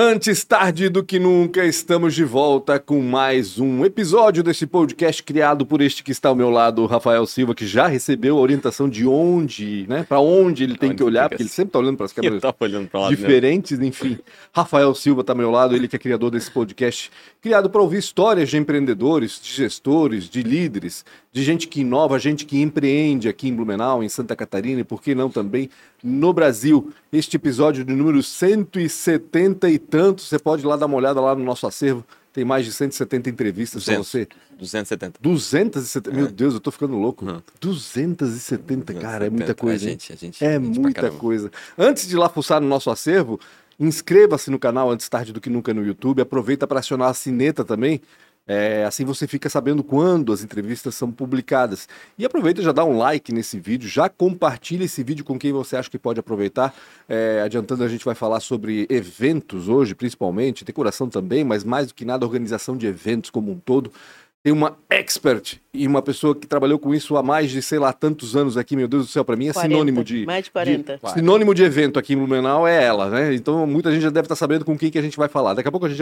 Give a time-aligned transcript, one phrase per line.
[0.00, 5.66] Antes tarde do que nunca, estamos de volta com mais um episódio desse podcast criado
[5.66, 8.88] por este que está ao meu lado, o Rafael Silva, que já recebeu a orientação
[8.88, 10.06] de onde, né?
[10.08, 11.56] Para onde ele tem Onde que olhar, fica porque ele assim.
[11.56, 12.40] sempre tá olhando para as câmeras
[12.88, 13.08] pra né?
[13.08, 14.20] diferentes, enfim.
[14.52, 17.10] Rafael Silva está ao meu lado, ele que é criador desse podcast,
[17.42, 22.44] criado para ouvir histórias de empreendedores, de gestores, de líderes, de gente que inova, gente
[22.44, 25.68] que empreende aqui em Blumenau, em Santa Catarina e por que não também
[26.02, 26.92] no Brasil.
[27.12, 31.34] Este episódio de número 170 e tanto, você pode ir lá dar uma olhada lá
[31.34, 32.04] no nosso acervo.
[32.32, 34.08] Tem mais de 170 entrevistas para 200.
[34.08, 34.28] você.
[34.58, 35.18] 270.
[35.20, 36.16] 270.
[36.16, 37.24] Meu Deus, eu tô ficando louco.
[37.24, 37.40] Uhum.
[37.60, 39.54] 270, cara, é muita 270.
[39.54, 39.86] coisa.
[39.86, 41.50] A gente, a gente, É gente pra muita coisa.
[41.76, 43.40] Antes de ir lá fuçar no nosso acervo,
[43.78, 46.20] inscreva-se no canal Antes Tarde do Que Nunca no YouTube.
[46.20, 48.00] Aproveita para acionar a sineta também.
[48.48, 51.86] É, assim você fica sabendo quando as entrevistas são publicadas.
[52.16, 55.76] E aproveita já dá um like nesse vídeo, já compartilha esse vídeo com quem você
[55.76, 56.74] acha que pode aproveitar.
[57.06, 61.94] É, adiantando, a gente vai falar sobre eventos hoje, principalmente, decoração também, mas mais do
[61.94, 63.92] que nada, organização de eventos como um todo.
[64.40, 67.92] Tem uma expert e uma pessoa que trabalhou com isso há mais de, sei lá,
[67.92, 70.50] tantos anos aqui, meu Deus do céu, para mim é 40, sinônimo de, Mais de
[70.52, 71.00] 40.
[71.02, 73.34] de- sinônimo de evento aqui em Blumenau é ela, né?
[73.34, 75.54] Então muita gente já deve estar sabendo com quem que a gente vai falar.
[75.54, 76.00] Daqui a pouco a gente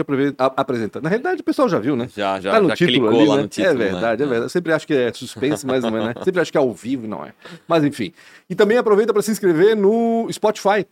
[0.55, 1.01] apresenta.
[1.01, 2.07] Na realidade, o pessoal já viu, né?
[2.15, 3.41] Já, já, tá no já título ali, lá né?
[3.41, 3.73] no título.
[3.73, 4.27] É verdade, né?
[4.27, 4.43] é verdade.
[4.45, 6.13] Eu sempre acho que é suspense, mas não é, né?
[6.23, 7.33] Sempre acho que é ao vivo não é.
[7.67, 8.13] Mas enfim.
[8.47, 10.85] E também aproveita para se inscrever no Spotify.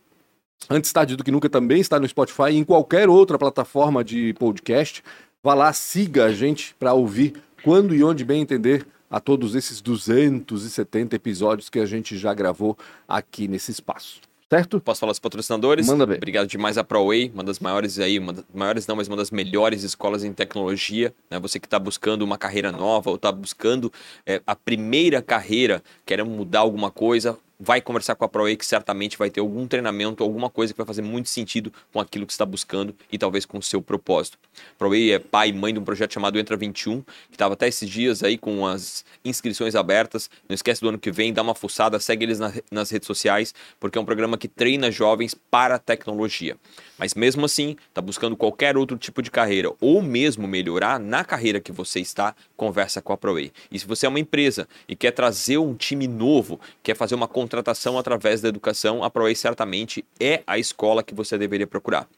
[0.68, 4.34] Antes tarde do que nunca também está no Spotify e em qualquer outra plataforma de
[4.34, 5.02] podcast.
[5.46, 9.80] Vá lá, siga a gente para ouvir quando e onde bem entender a todos esses
[9.80, 14.20] 270 episódios que a gente já gravou aqui nesse espaço.
[14.50, 14.80] Certo?
[14.80, 15.86] Posso falar dos patrocinadores?
[15.86, 16.16] Manda ver.
[16.16, 19.30] Obrigado demais a ProWay, uma das maiores aí, uma das maiores não, mas uma das
[19.30, 21.14] melhores escolas em tecnologia.
[21.30, 21.38] Né?
[21.38, 23.92] Você que está buscando uma carreira nova ou está buscando
[24.26, 29.16] é, a primeira carreira, querendo mudar alguma coisa, vai conversar com a ProWay que certamente
[29.16, 32.44] vai ter algum treinamento, alguma coisa que vai fazer muito sentido com aquilo que está
[32.44, 34.38] buscando e talvez com o seu propósito.
[34.78, 37.88] ProWay é pai e mãe de um projeto chamado Entra 21, que estava até esses
[37.88, 40.30] dias aí com as inscrições abertas.
[40.48, 43.54] Não esquece do ano que vem, dá uma fuçada, segue eles na- nas redes sociais,
[43.80, 46.56] porque é um programa que treina jovens para a tecnologia.
[46.98, 51.60] Mas mesmo assim, está buscando qualquer outro tipo de carreira ou mesmo melhorar na carreira
[51.60, 53.52] que você está, conversa com a ProWay.
[53.70, 57.28] E se você é uma empresa e quer trazer um time novo, quer fazer uma
[57.46, 62.08] contratação através da educação, a ProWay certamente é a escola que você deveria procurar.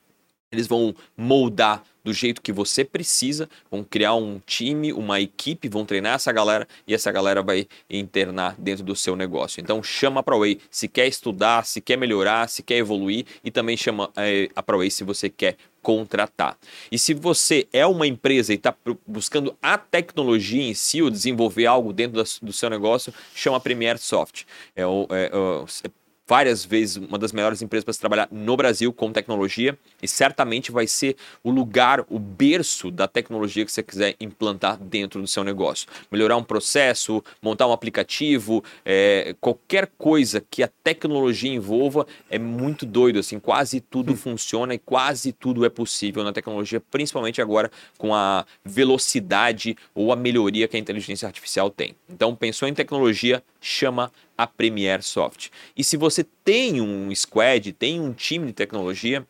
[0.51, 5.85] Eles vão moldar do jeito que você precisa, vão criar um time, uma equipe, vão
[5.85, 9.61] treinar essa galera e essa galera vai internar dentro do seu negócio.
[9.61, 13.77] Então chama a ProWay se quer estudar, se quer melhorar, se quer evoluir e também
[13.77, 16.57] chama eh, a ProWay se você quer contratar.
[16.91, 18.75] E se você é uma empresa e está
[19.07, 23.99] buscando a tecnologia em si, ou desenvolver algo dentro do seu negócio, chama a Premier
[23.99, 24.45] Soft.
[24.75, 25.89] É, o- é, o- é
[26.29, 30.71] várias vezes uma das melhores empresas para se trabalhar no Brasil com tecnologia e certamente
[30.71, 35.43] vai ser o lugar, o berço da tecnologia que você quiser implantar dentro do seu
[35.43, 35.89] negócio.
[36.13, 42.85] Melhorar um processo, montar um aplicativo, é, qualquer coisa que a tecnologia envolva é muito
[42.85, 48.15] doido, assim, quase tudo funciona e quase tudo é possível na tecnologia, principalmente agora com
[48.15, 51.95] a velocidade ou a melhoria que a inteligência artificial tem.
[52.09, 55.49] Então, pensou em tecnologia, chama a Premiere Soft.
[55.77, 59.27] E se você tem um squad, tem um time de tecnologia,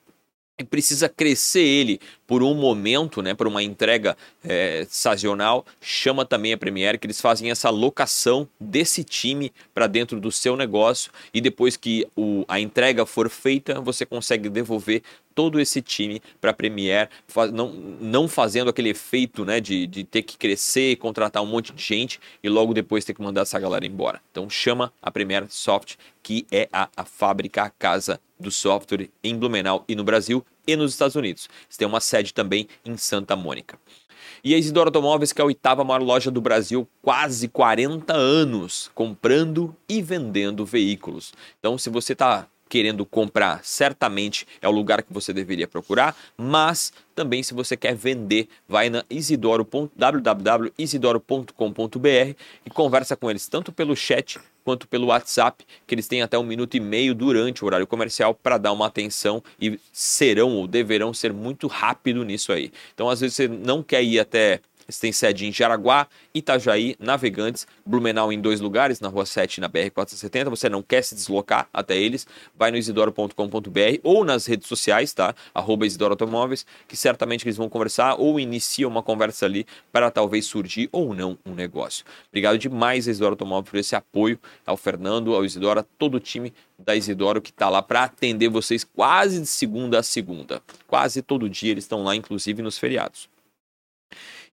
[0.59, 6.53] e precisa crescer ele por um momento, né, por uma entrega é, sazonal, chama também
[6.53, 11.41] a Premiere, que eles fazem essa locação desse time para dentro do seu negócio e
[11.41, 15.03] depois que o, a entrega for feita, você consegue devolver
[15.35, 20.03] todo esse time para a Premiere, fa- não, não fazendo aquele efeito né, de, de
[20.03, 23.59] ter que crescer, contratar um monte de gente e logo depois ter que mandar essa
[23.61, 24.21] galera embora.
[24.33, 25.95] Então chama a Premiere Soft,
[26.25, 30.77] que é a, a fábrica, a casa do software em Blumenau e no Brasil e
[30.77, 31.49] nos Estados Unidos.
[31.77, 33.79] Têm uma sede também em Santa Mônica.
[34.43, 38.91] E a Isidoro Automóveis, que é a oitava maior loja do Brasil, quase 40 anos
[38.95, 41.33] comprando e vendendo veículos.
[41.59, 46.93] Então, se você está querendo comprar, certamente é o lugar que você deveria procurar, mas
[47.15, 49.67] também se você quer vender, vai na isidoro.
[49.97, 52.35] www.isidoro.com.br
[52.67, 54.39] e conversa com eles tanto pelo chat
[54.69, 58.35] quanto pelo WhatsApp, que eles têm até um minuto e meio durante o horário comercial
[58.35, 62.71] para dar uma atenção e serão ou deverão ser muito rápido nisso aí.
[62.93, 67.67] Então, às vezes, você não quer ir até Eles têm sede em Jaraguá, Itajaí, Navegantes,
[67.85, 70.49] Blumenau em dois lugares, na Rua 7 e na BR-470.
[70.49, 72.27] Você não quer se deslocar até eles,
[72.57, 75.35] vai no isidoro.com.br ou nas redes sociais, tá?
[75.55, 80.47] Arroba Isidoro Automóveis, que certamente eles vão conversar ou iniciam uma conversa ali para talvez
[80.47, 82.03] surgir ou não um negócio.
[82.31, 86.51] Obrigado demais, Isidoro Automóveis, por esse apoio ao Fernando, ao Isidoro, a todo o time
[86.79, 90.63] da Isidoro que está lá para atender vocês quase de segunda a segunda.
[90.87, 93.29] Quase todo dia eles estão lá, inclusive nos feriados.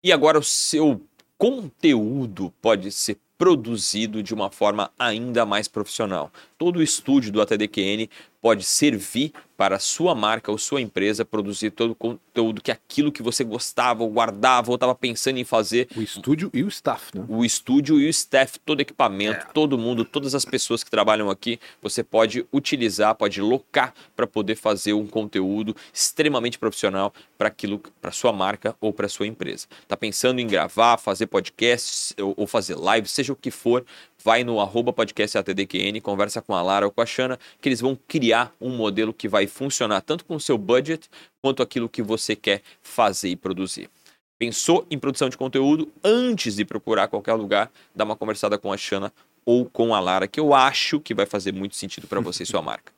[0.06, 1.02] E agora o seu
[1.36, 6.30] conteúdo pode ser produzido de uma forma ainda mais profissional.
[6.56, 8.08] Todo o estúdio do ATDQN
[8.40, 13.10] pode servir para a sua marca ou sua empresa produzir todo o conteúdo que aquilo
[13.10, 15.88] que você gostava ou guardava ou estava pensando em fazer.
[15.96, 17.24] O estúdio e o staff, né?
[17.26, 19.52] O estúdio e o staff, todo equipamento, É.
[19.52, 24.56] todo mundo, todas as pessoas que trabalham aqui, você pode utilizar, pode locar para poder
[24.56, 29.66] fazer um conteúdo extremamente profissional para aquilo, para sua marca ou para sua empresa.
[29.88, 33.86] Tá pensando em gravar, fazer podcasts ou, ou fazer live, seja o que for,
[34.26, 37.80] vai no arroba podcast ATDQN, conversa com a Lara ou com a Xana, que eles
[37.80, 41.08] vão criar um modelo que vai funcionar tanto com o seu budget
[41.40, 43.88] quanto aquilo que você quer fazer e produzir.
[44.36, 48.76] Pensou em produção de conteúdo antes de procurar qualquer lugar, dá uma conversada com a
[48.76, 49.12] Xana
[49.44, 52.46] ou com a Lara, que eu acho que vai fazer muito sentido para você e
[52.46, 52.92] sua marca.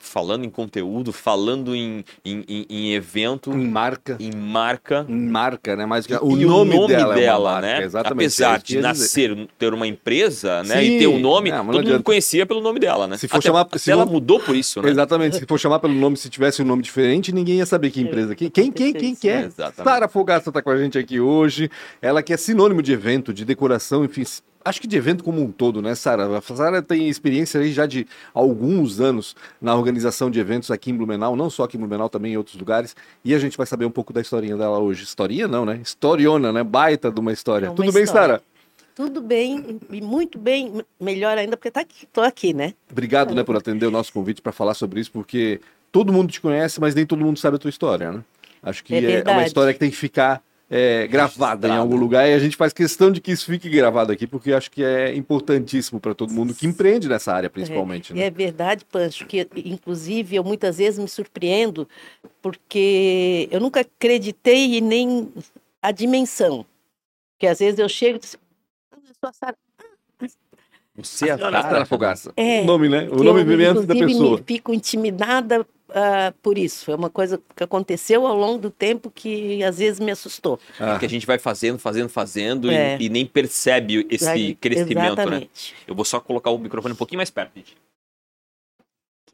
[0.00, 4.16] Falando em conteúdo, falando em, em, em- em evento, Em marca.
[4.18, 5.86] em marca, Em marca, né?
[5.86, 7.84] Mas e o nome, dela, é uma marca, né?
[7.84, 8.24] Exatamente.
[8.26, 8.80] Apesar é de dizer.
[8.80, 10.80] nascer, ter uma empresa, né?
[10.80, 13.16] Sim, e ter um nome, não, não todo mundo conhecia pelo nome dela, né?
[13.16, 14.90] Se for até, chamar- até se ela for- mudou por isso, né?
[14.90, 15.36] Exatamente.
[15.36, 18.34] Se for chamar pelo nome, se tivesse um nome diferente, ninguém ia saber que empresa.
[18.34, 19.42] Quem, quem, quem, quem que é?
[19.44, 19.84] Exatamente.
[19.84, 21.70] Sara Fogaça está com a gente aqui hoje.
[22.02, 24.24] Ela que é sinônimo de evento, de decoração, enfim.
[24.68, 26.36] Acho que de evento como um todo, né, Sara?
[26.36, 30.94] A Sara tem experiência aí já de alguns anos na organização de eventos aqui em
[30.94, 32.94] Blumenau, não só aqui em Blumenau, também em outros lugares.
[33.24, 35.04] E a gente vai saber um pouco da historinha dela hoje.
[35.04, 35.80] Historinha não, né?
[35.82, 36.62] Historiona, né?
[36.62, 37.66] Baita de uma história.
[37.66, 38.34] É uma Tudo bem, história.
[38.34, 38.42] Sara?
[38.94, 42.74] Tudo bem, e muito bem, melhor ainda, porque tá aqui, tô aqui, né?
[42.90, 45.60] Obrigado, né, por atender o nosso convite para falar sobre isso, porque
[45.92, 48.24] todo mundo te conhece, mas nem todo mundo sabe a tua história, né?
[48.60, 51.74] Acho que É é, uma história que tem que ficar é, gravada em Registrada.
[51.76, 54.70] algum lugar e a gente faz questão de que isso fique gravado aqui, porque acho
[54.70, 58.10] que é importantíssimo para todo mundo que empreende nessa área, principalmente.
[58.12, 58.26] E né?
[58.26, 61.88] é verdade, Pancho, que inclusive eu muitas vezes me surpreendo,
[62.42, 65.32] porque eu nunca acreditei e nem
[65.80, 66.66] a dimensão.
[67.34, 68.42] Porque às vezes eu chego e digo,
[68.92, 69.56] "Ah, eu sou a Sara."
[70.96, 71.86] Você é a Sara.
[71.86, 72.32] Fogaça.
[72.36, 73.08] É, o nome, né?
[73.10, 74.36] O nome eu, vem antes da pessoa.
[74.36, 76.90] me fico intimidada ah, por isso.
[76.90, 80.58] É uma coisa que aconteceu ao longo do tempo que às vezes me assustou.
[80.78, 82.96] Ah, Que a gente vai fazendo, fazendo, fazendo É.
[83.00, 85.06] e, e nem percebe esse Aí, crescimento, né?
[85.12, 85.74] Exatamente.
[85.86, 87.76] Eu vou só colocar o microfone um pouquinho mais perto, gente.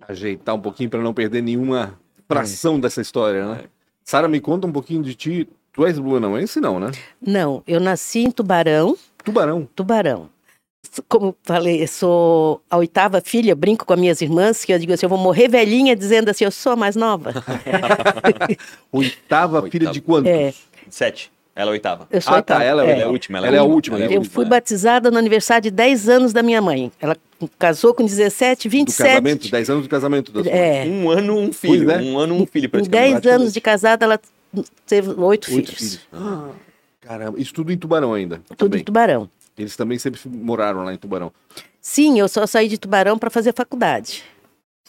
[0.06, 1.98] ajeitar um pouquinho para não perder nenhuma
[2.28, 3.60] fração dessa história, né?
[3.64, 3.68] É.
[4.04, 5.48] Sara, me conta um pouquinho de ti.
[5.72, 6.90] Tu és blumenauense, não, né?
[7.20, 9.68] Não, eu nasci em Tubarão, Tubarão.
[9.74, 10.30] Tubarão.
[11.08, 14.78] Como falei, eu sou a oitava filha, eu brinco com as minhas irmãs, que eu
[14.78, 17.32] digo assim, eu vou morrer velhinha dizendo assim, eu sou a mais nova.
[18.92, 20.30] Oitava, filha de quantos?
[20.30, 20.52] É,
[20.90, 21.32] Sete.
[21.56, 22.08] Ela é a oitava.
[22.10, 22.60] eu sou Ah, a oitava.
[22.60, 22.90] tá, ela é, é.
[22.92, 23.38] Ela é a última.
[23.38, 24.16] Ela, Ela é a última, Ela é a né?
[24.16, 26.90] Eu fui batizada no aniversário de 10 anos da minha mãe.
[27.00, 27.16] Ela
[27.60, 29.08] casou com 17, Do 27.
[29.08, 30.50] casamento, 10 anos do casamento da.
[30.50, 31.84] É, Um ano, um filho.
[31.86, 32.02] Pois é.
[32.02, 33.20] Um ano, um filho, em praticamente.
[33.20, 34.20] 10 anos de casada, ela
[34.84, 35.70] teve oito, Oito filhos.
[35.78, 36.00] filhos.
[36.12, 36.48] Ah,
[37.02, 38.40] caramba, isso tudo em Tubarão ainda.
[38.48, 38.80] Tudo também.
[38.80, 39.30] em Tubarão.
[39.56, 41.32] Eles também sempre moraram lá em Tubarão.
[41.80, 44.22] Sim, eu só saí de Tubarão para fazer faculdade.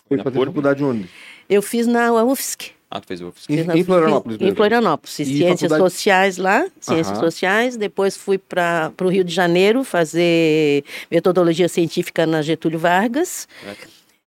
[0.07, 1.09] Foi fazer faculdade onde?
[1.49, 2.71] Eu fiz na UFSC.
[2.89, 3.51] Ah, tu fez UFSC.
[3.51, 4.55] Em, em Florianópolis Em mesmo.
[4.55, 5.15] Florianópolis.
[5.15, 7.19] Fiz E ciências faculdade- sociais lá, ciências Aham.
[7.25, 7.77] sociais.
[7.77, 13.47] Depois fui para o Rio de Janeiro fazer metodologia científica na Getúlio Vargas.
[13.67, 13.75] É.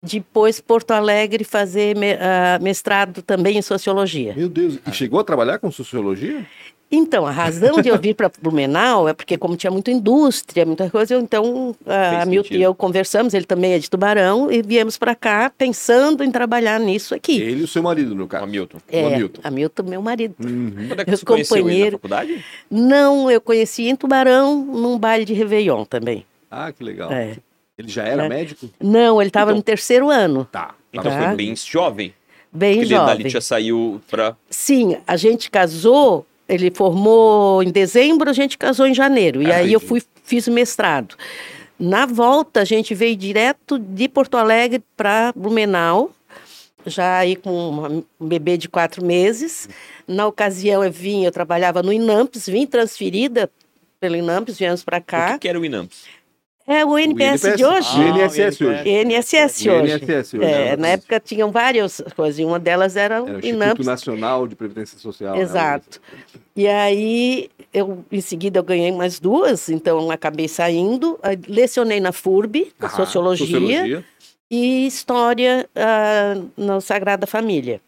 [0.03, 4.35] Depois Porto Alegre fazer me- ah, mestrado também em sociologia.
[4.35, 6.45] Meu Deus, e chegou a trabalhar com sociologia?
[6.91, 10.89] Então, a razão de eu vir para Blumenau é porque, como tinha muita indústria, muita
[10.89, 14.63] coisa, eu, então a Fez Milton e eu conversamos, ele também é de Tubarão, e
[14.63, 17.41] viemos para cá pensando em trabalhar nisso aqui.
[17.41, 18.45] Ele e o seu marido, no O caso.
[18.45, 18.79] Hamilton.
[18.79, 19.41] o É, Hamilton.
[19.43, 20.35] Hamilton, meu marido.
[20.39, 20.73] Uhum.
[20.89, 22.45] Quando é que Meus você conheceu ele na faculdade?
[22.71, 26.25] Não, eu conheci em Tubarão, num baile de Réveillon também.
[26.49, 27.11] Ah, que legal.
[27.11, 27.37] É.
[27.77, 28.29] Ele já era É.
[28.29, 28.71] médico?
[28.81, 30.73] Não, ele estava Então- no terceiro ano, Tá.
[30.93, 31.27] Então Tá.
[31.29, 32.15] foi bem jovem.
[32.53, 33.29] bem Porque ele dali jovem.
[33.31, 34.35] já saiu pra...
[34.49, 39.43] Sim, a gente casou, ele formou em dezembro, a gente casou em janeiro.
[39.43, 41.15] E Ah, aí eu fui, fiz o mestrado.
[41.79, 46.11] Na volta, a gente veio direto de Porto Alegre para Blumenau,
[46.87, 49.69] já aí com um bebê de quatro meses.
[50.07, 53.51] Na ocasião, eu vim, eu trabalhava no Inamps, vim transferida
[54.01, 55.33] pelo Inamps, viemos para O cá.
[55.35, 56.05] que, que era o Inamps?
[56.67, 58.01] É o NPS, de hoje.
[58.01, 58.89] O INSS Ah, o hoje.
[58.89, 59.95] INSS O hoje.
[59.95, 60.45] INSS hoje.
[60.45, 60.77] É, né?
[60.77, 63.87] na época tinham várias coisas, e uma delas era Era o Instituto INAMPS.
[63.87, 65.37] Nacional de Previdência Social.
[65.37, 65.43] né?
[65.43, 66.01] Exato.
[66.57, 71.19] E aí, eu, em seguida, eu ganhei mais duas, então acabei saindo.
[71.49, 74.05] Lecionei na FURB, Ah, Sociologia,
[74.51, 77.81] e História ah, na Sagrada Família.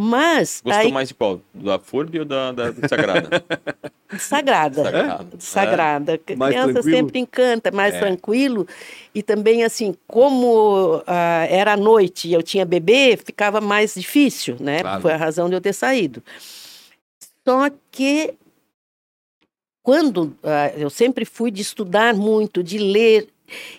[0.00, 1.40] Mas, Gostou aí, mais de qual?
[1.52, 3.44] Da FURB ou da, da Sagrada?
[4.16, 4.84] Sagrada.
[4.84, 5.26] Sagrada.
[5.40, 6.20] Sagrada.
[6.36, 6.96] Mais Criança tranquilo?
[6.96, 7.98] sempre encanta, mais É.
[7.98, 8.64] tranquilo.
[9.12, 14.56] E também, assim, como ah, era à noite e eu tinha bebê, ficava mais difícil,
[14.60, 14.82] né?
[14.82, 15.02] Claro.
[15.02, 16.22] Foi a razão de eu ter saído.
[17.44, 18.34] Só que,
[19.82, 23.28] quando ah, eu sempre fui de estudar muito, de ler,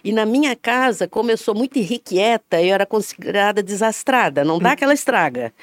[0.04, 4.72] e na minha casa, como eu sou muito irrequieta, eu era considerada desastrada, não dá
[4.72, 5.54] aquela estraga.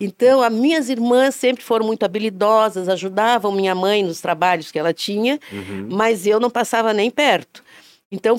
[0.00, 4.92] Então, as minhas irmãs sempre foram muito habilidosas, ajudavam minha mãe nos trabalhos que ela
[4.92, 5.88] tinha, Uhum.
[5.90, 7.62] mas eu não passava nem perto.
[8.10, 8.38] Então,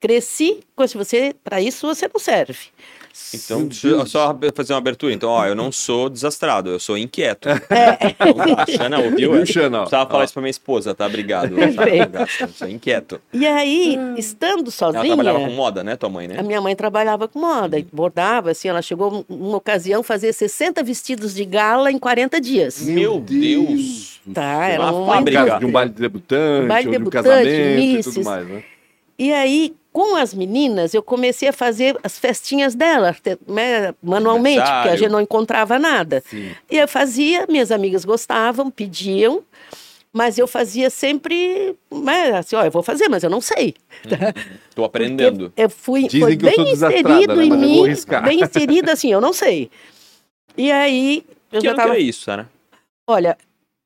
[0.00, 2.68] cresci com se você, para isso você não serve.
[3.32, 3.68] Então,
[4.06, 5.12] só fazer uma abertura.
[5.12, 7.48] Então, ó, eu não sou desastrado, eu sou inquieto.
[7.48, 8.08] É.
[8.10, 9.32] Então, a Xana ouviu?
[9.32, 9.78] Viu, Eu Xana?
[9.80, 10.08] Precisava Ó.
[10.10, 11.06] falar isso pra minha esposa, tá?
[11.06, 11.54] Obrigado.
[11.54, 12.18] Perfeito.
[12.40, 13.20] Eu sou inquieto.
[13.32, 16.36] E aí, estando Ela sozinha, trabalhava com moda, né, tua mãe, né?
[16.38, 20.32] a minha mãe trabalhava com moda, e bordava, assim, ela chegou uma ocasião a fazer
[20.32, 22.80] 60 vestidos de gala em 40 dias.
[22.82, 24.20] Meu Deus!
[24.32, 25.58] Tá, era Uma uma fábrica.
[25.58, 28.14] De um baile de debutante, Um baile ou de um casamento e misses.
[28.14, 28.62] tudo mais, né?
[29.18, 34.62] E aí, com as meninas, eu comecei a fazer as festinhas delas, te- né, manualmente,
[34.70, 36.22] porque a gente não encontrava nada.
[36.26, 36.52] Sim.
[36.70, 39.42] E eu fazia, minhas amigas gostavam, pediam,
[40.12, 43.74] mas eu fazia sempre, né, assim, ó, eu vou fazer, mas eu não sei.
[44.74, 45.52] Tô aprendendo.
[45.56, 47.76] Eu fui, Dizem foi que eu sou bem desastrada, inserido né, em mas eu vou
[47.78, 48.24] mim, arriscar.
[48.24, 49.70] bem inserido assim, eu não sei.
[50.56, 52.50] E aí, eu Que já ano que tava, era isso, Sara?
[53.08, 53.36] olha,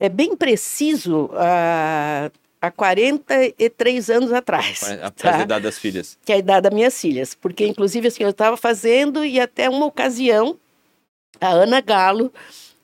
[0.00, 2.30] é bem preciso, ah,
[2.61, 4.83] há 43 anos atrás.
[5.03, 5.37] A tá?
[5.37, 6.19] a idade das filhas.
[6.25, 7.35] que é a idade das minhas filhas.
[7.35, 10.57] Porque, inclusive, assim, eu estava fazendo e até uma ocasião,
[11.41, 12.33] a Ana Galo,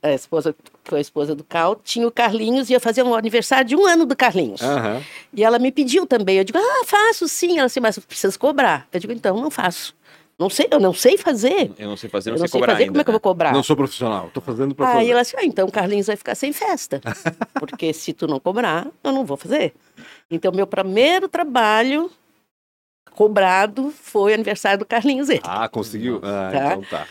[0.02, 0.54] a esposa,
[0.84, 4.04] foi a esposa do Cal, tinha o Carlinhos, ia fazer um aniversário de um ano
[4.04, 4.62] do Carlinhos.
[4.62, 5.02] Aham.
[5.32, 6.36] E ela me pediu também.
[6.36, 7.58] Eu digo, ah, faço sim.
[7.58, 8.86] Ela assim, mas precisa cobrar.
[8.92, 9.94] Eu digo, então, não faço.
[10.38, 11.70] Não sei, eu não sei fazer.
[11.78, 12.92] Eu não sei fazer, Eu não, não sei sei cobrar fazer, ainda.
[12.92, 13.52] como é que eu vou cobrar?
[13.52, 16.34] Não sou profissional, tô fazendo pra Aí ela assim, ah, então o Carlinhos vai ficar
[16.34, 17.00] sem festa.
[17.60, 19.72] Porque se tu não cobrar, eu não vou fazer.
[20.30, 22.10] Então, meu primeiro trabalho
[23.12, 25.28] cobrado foi o aniversário do Carlinhos.
[25.28, 25.40] Ele.
[25.44, 26.20] Ah, conseguiu?
[26.22, 26.66] Ah, Tá.
[26.66, 27.06] então tá.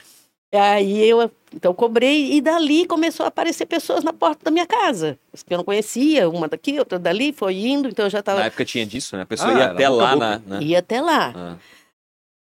[0.56, 5.18] Aí eu então cobrei e dali começou a aparecer pessoas na porta da minha casa.
[5.34, 8.20] As Que eu não conhecia, uma daqui, outra dali, foi indo, então eu já Na
[8.20, 8.44] estava.
[8.44, 9.24] época tinha disso, né?
[9.24, 10.42] A pessoa Ah, ia até boca a lá boca.
[10.46, 10.56] na...
[10.58, 11.58] na- Ia até lá.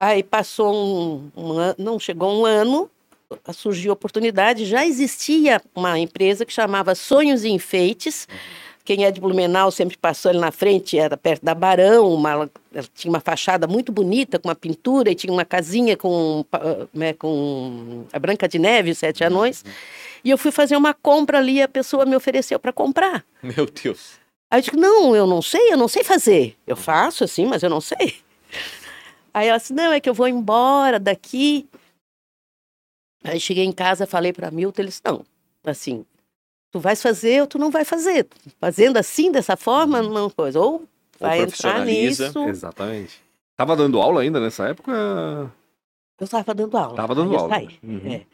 [0.03, 2.91] Aí passou um, um ano, não chegou um ano,
[3.53, 4.65] surgiu a oportunidade.
[4.65, 8.27] Já existia uma empresa que chamava Sonhos e Enfeites.
[8.83, 12.51] Quem é de Blumenau sempre passou ali na frente, era perto da Barão, uma,
[12.93, 16.45] tinha uma fachada muito bonita, com uma pintura, e tinha uma casinha com,
[16.93, 19.63] né, com a Branca de Neve, os Sete Anões.
[20.21, 23.23] E eu fui fazer uma compra ali, a pessoa me ofereceu para comprar.
[23.41, 24.15] Meu Deus.
[24.51, 26.57] Aí eu digo, não, eu não sei, eu não sei fazer.
[26.67, 28.15] Eu faço assim, mas eu não sei.
[29.33, 31.67] Aí ela disse, não, é que eu vou embora daqui.
[33.23, 35.25] Aí cheguei em casa, falei para Milton, ele disse, não,
[35.63, 36.05] assim,
[36.71, 38.27] tu vais fazer ou tu não vai fazer.
[38.59, 40.59] Fazendo assim, dessa forma, não coisa.
[40.59, 40.85] Ou
[41.19, 42.27] vai entrar profissionaliza.
[42.27, 42.39] nisso.
[42.49, 43.21] Exatamente.
[43.55, 44.91] Tava dando aula ainda nessa época?
[46.19, 46.95] Eu estava dando aula.
[46.95, 47.49] Tava dando aula.
[47.49, 47.79] saí.
[47.83, 48.11] Uhum.
[48.11, 48.25] É.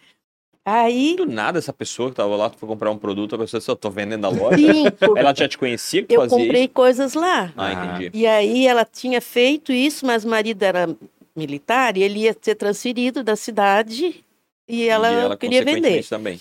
[0.72, 3.60] Aí, Do nada, essa pessoa que tava lá, tu foi comprar um produto, a pessoa
[3.60, 4.56] disse, eu tô vendendo a loja.
[4.56, 4.86] sim,
[5.18, 6.74] Ela já te conhecia que eu fazia comprei isso?
[6.74, 7.52] coisas lá.
[7.58, 8.12] Ah, entendi.
[8.14, 10.88] E aí ela tinha feito isso, mas o marido era
[11.36, 14.24] militar e ele ia ser transferido da cidade
[14.68, 16.08] e ela, e ela queria vender.
[16.08, 16.40] também.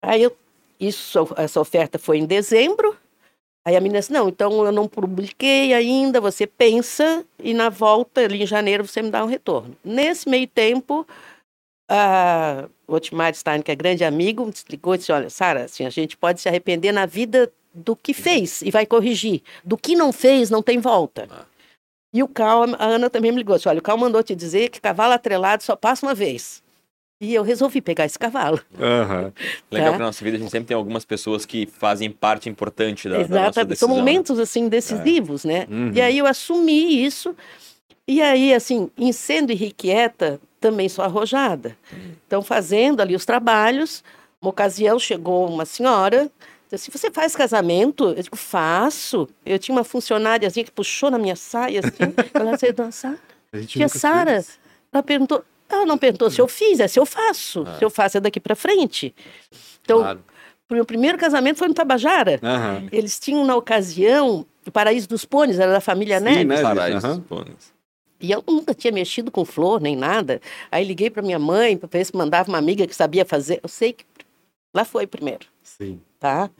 [0.00, 0.36] Aí eu,
[0.78, 2.96] isso, essa oferta foi em dezembro.
[3.66, 8.20] Aí a menina disse, não, então eu não publiquei ainda, você pensa e na volta,
[8.20, 9.74] ali em janeiro, você me dá um retorno.
[9.82, 11.04] Nesse meio tempo,
[11.88, 15.86] a o Otmar Stein, que é grande amigo, me ligou e disse, olha, Sara, assim,
[15.86, 19.42] a gente pode se arrepender na vida do que fez e vai corrigir.
[19.64, 21.26] Do que não fez, não tem volta.
[21.30, 21.44] Ah.
[22.12, 24.68] E o Cal, a Ana também me ligou, disse, olha, o Cal mandou te dizer
[24.68, 26.62] que cavalo atrelado só passa uma vez.
[27.20, 28.60] E eu resolvi pegar esse cavalo.
[28.78, 29.32] Aham.
[29.72, 29.92] Legal Tá.
[29.94, 33.22] que na nossa vida a gente sempre tem algumas pessoas que fazem parte importante da,
[33.22, 33.52] da nossa.
[33.60, 33.88] São decisão.
[33.88, 33.94] né?
[33.96, 35.66] momentos assim decisivos, né?
[35.70, 35.90] Uhum.
[35.94, 37.34] E aí eu assumi isso.
[38.06, 41.76] E aí, assim, em sendo irrequieta, também sou arrojada.
[42.26, 44.02] Então, fazendo ali os trabalhos,
[44.40, 46.30] uma ocasião chegou uma senhora,
[46.70, 48.08] disse assim, você faz casamento?
[48.16, 49.28] Eu digo, faço.
[49.44, 53.16] Eu tinha uma funcionáriazinha que puxou na minha saia, assim, ela disse, dançar.
[53.52, 54.58] A Tia Sara, fez.
[54.90, 57.66] ela perguntou, ela não perguntou se eu fiz, é se eu faço.
[57.78, 59.14] Se eu faço é daqui para frente.
[59.82, 60.24] Então, Claro.
[60.70, 62.40] o meu primeiro casamento foi no Tabajara.
[62.42, 62.88] Aham.
[62.90, 66.46] Eles tinham, na ocasião, o Paraíso dos Pôneis, era da família Sim, Neves.
[66.46, 66.62] né?
[66.62, 67.73] Paraíso dos Pôneis.
[68.24, 70.40] E eu nunca tinha mexido com flor nem nada.
[70.72, 73.60] Aí liguei para minha mãe para ver se mandava uma amiga que sabia fazer.
[73.62, 74.04] Eu sei que
[74.74, 76.00] lá foi primeiro, Sim.
[76.18, 76.50] tá?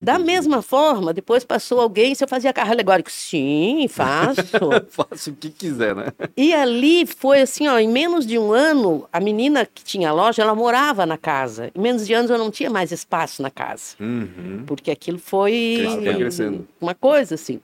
[0.00, 3.10] Da mesma forma, depois passou alguém, se eu fazia carro alegórico.
[3.12, 4.42] Sim, faço.
[4.88, 6.06] Faça o que quiser, né?
[6.34, 10.12] e ali foi assim, ó, em menos de um ano, a menina que tinha a
[10.12, 11.70] loja, ela morava na casa.
[11.74, 13.94] Em menos de anos eu não tinha mais espaço na casa.
[14.00, 14.64] Uhum.
[14.66, 16.66] Porque aquilo foi crescendo.
[16.80, 17.60] uma coisa assim.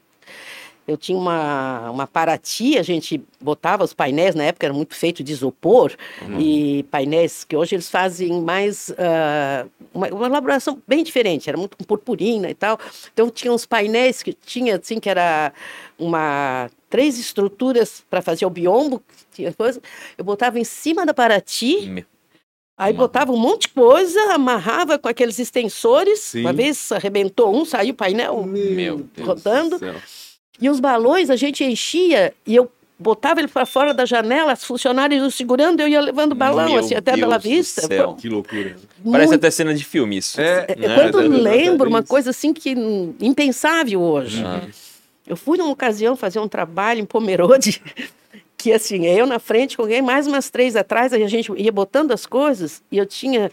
[0.89, 5.23] Eu tinha uma, uma Paraty, a gente botava os painéis, na época era muito feito
[5.23, 5.93] de isopor,
[6.23, 6.41] Uhum.
[6.41, 8.91] e painéis que hoje eles fazem mais.
[8.99, 12.79] ah, uma, uma elaboração bem diferente, era muito com purpurina e tal.
[13.13, 15.53] Então tinha uns painéis que tinha, assim, que era
[15.99, 16.71] uma.
[16.89, 19.79] Três estruturas para fazer o biombo, tinha coisa.
[20.17, 22.05] Eu botava em cima da Paraty, Meu,
[22.79, 26.21] Aí botava um monte de coisa, amarrava com aqueles extensores.
[26.21, 26.41] Sim.
[26.43, 29.71] Uma vez arrebentou um, saiu o painel Meu Deus rodando.
[29.71, 29.95] do céu.
[30.61, 34.65] E os balões a gente enchia e eu botava ele para fora da janela, os
[34.65, 37.83] funcionários iam segurando, eu ia levando o balão, Meu assim, até Deus Bela do Vista.
[37.83, 38.15] céu.
[38.15, 38.75] Que loucura.
[39.03, 40.41] Foi Parece muito- até cena de filme isso.
[40.41, 40.95] É, é, né?
[40.95, 42.71] Quando eu Exatamente lembro, uma coisa assim que
[43.21, 44.43] impensável hoje.
[44.45, 44.63] Ah.
[45.27, 47.81] Eu fui numa ocasião fazer um trabalho em Pomerode,
[48.57, 51.71] que assim, eu na frente, com alguém, mais umas três atrás, aí a gente ia
[51.71, 53.53] botando as coisas, e eu tinha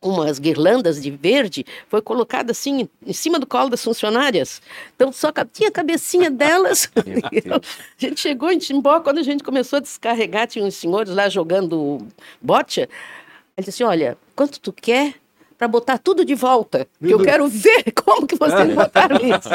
[0.00, 4.60] umas guirlandas de verde, foi colocada assim, em cima do colo das funcionárias.
[4.94, 6.90] Então, só tinha a cabecinha delas.
[6.96, 7.60] A
[7.98, 12.06] gente chegou em Timbó, quando a gente começou a descarregar, tinha uns senhores lá jogando
[12.40, 12.80] bote.
[12.80, 12.88] Ele
[13.58, 15.14] disse assim, olha, quanto tu quer
[15.56, 16.86] para botar tudo de volta?
[17.00, 19.48] Que eu quero ver como que vocês botaram isso.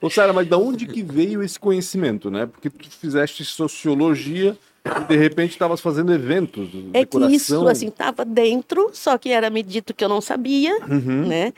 [0.00, 2.46] Ô, Sara, mas da onde que veio esse conhecimento, né?
[2.46, 4.56] Porque tu fizeste sociologia
[5.02, 7.30] e de repente estavas fazendo eventos, É que decoração.
[7.34, 11.26] isso, assim, estava dentro, só que era me dito que eu não sabia, Uhum.
[11.26, 11.52] né?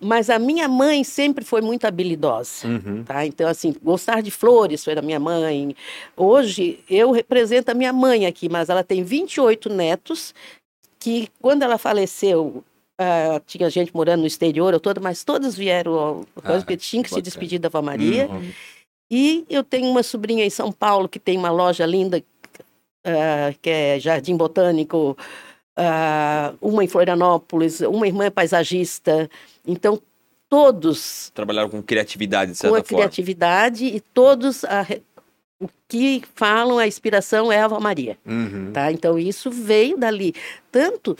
[0.00, 3.02] Mas a minha mãe sempre foi muito habilidosa, Uhum.
[3.04, 3.26] tá?
[3.26, 5.74] Então, assim, gostar de flores foi da minha mãe.
[6.16, 10.32] Hoje, eu represento a minha mãe aqui, mas ela tem 28 netos,
[11.00, 12.62] que quando ela faleceu,
[12.96, 17.02] ah, tinha gente morando no exterior, eu toda, mas todos vieram, ao- Ah, porque tinha
[17.02, 18.28] que se despedir da Avó Maria.
[18.28, 18.50] Uhum.
[19.10, 22.22] E eu tenho uma sobrinha em São Paulo que tem uma loja linda,
[23.08, 25.16] ah, que é Jardim Botânico,
[25.76, 29.30] ah, uma em Florianópolis, uma irmã é paisagista.
[29.66, 30.00] Então,
[30.48, 33.02] todos Trabalharam com criatividade, de com a certa forma.
[33.04, 34.86] criatividade e todos a
[35.60, 38.16] o que falam, a inspiração é a Ava Maria.
[38.24, 38.70] Uhum.
[38.72, 38.92] Tá?
[38.92, 40.32] Então, isso veio dali.
[40.70, 41.16] Tanto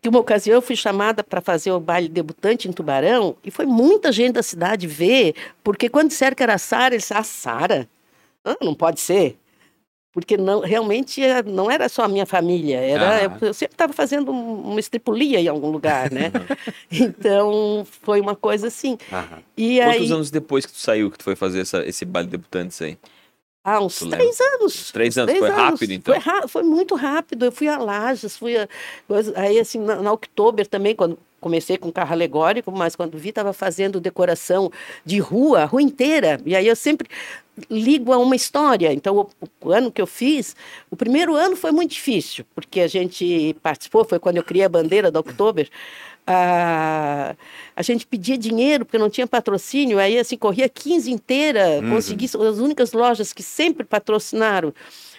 [0.00, 3.66] que uma ocasião eu fui chamada para fazer o baile debutante em Tubarão e foi
[3.66, 7.24] muita gente da cidade ver, porque quando disseram que era a Sara, eles disseram, ah,
[7.24, 7.88] Sara?
[8.44, 9.36] Ah, não pode ser.
[10.16, 13.22] Porque não, realmente eh, não era só a minha família, era, Ah.
[13.24, 16.32] eu, eu sempre estava fazendo um- uma estripulia em algum lugar, né?
[16.90, 18.96] então, foi uma coisa assim.
[19.12, 19.42] Aham.
[19.58, 22.30] E Quantos aí, anos depois que tu saiu, que tu foi fazer essa- esse baile
[22.30, 22.96] debutantes aí?
[23.62, 24.18] há uns Tu lembra?
[24.20, 24.90] três anos.
[24.92, 26.18] Três anos, foi rápido, então?
[26.20, 27.44] Foi, foi muito rápido.
[27.44, 28.66] Eu fui a Lages, fui a.
[29.34, 33.52] Aí, assim, na, na Oktober também, quando comecei com carro alegórico, mas quando vi, estava
[33.52, 34.70] fazendo decoração
[35.04, 36.40] de rua, a rua inteira.
[36.44, 37.08] E aí eu sempre
[37.70, 38.92] ligo a uma história.
[38.92, 40.54] Então, o, o ano que eu fiz,
[40.90, 44.68] o primeiro ano foi muito difícil, porque a gente participou, foi quando eu criei a
[44.68, 45.68] bandeira da Oktober.
[46.26, 47.36] a,
[47.74, 52.58] a gente pedia dinheiro porque não tinha patrocínio, aí assim, corria 15 inteira, consegui, as
[52.58, 54.74] únicas lojas que sempre patrocinaram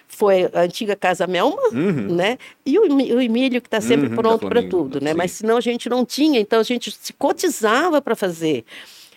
[0.08, 2.16] foi a antiga Casa Melma, Uhum.
[2.16, 2.38] né?
[2.66, 5.12] E o, o Emílio, que está sempre Uhum, pronto para tudo, né?
[5.12, 5.18] sim.
[5.18, 8.64] Mas senão a gente não tinha, então a gente se cotizava para fazer.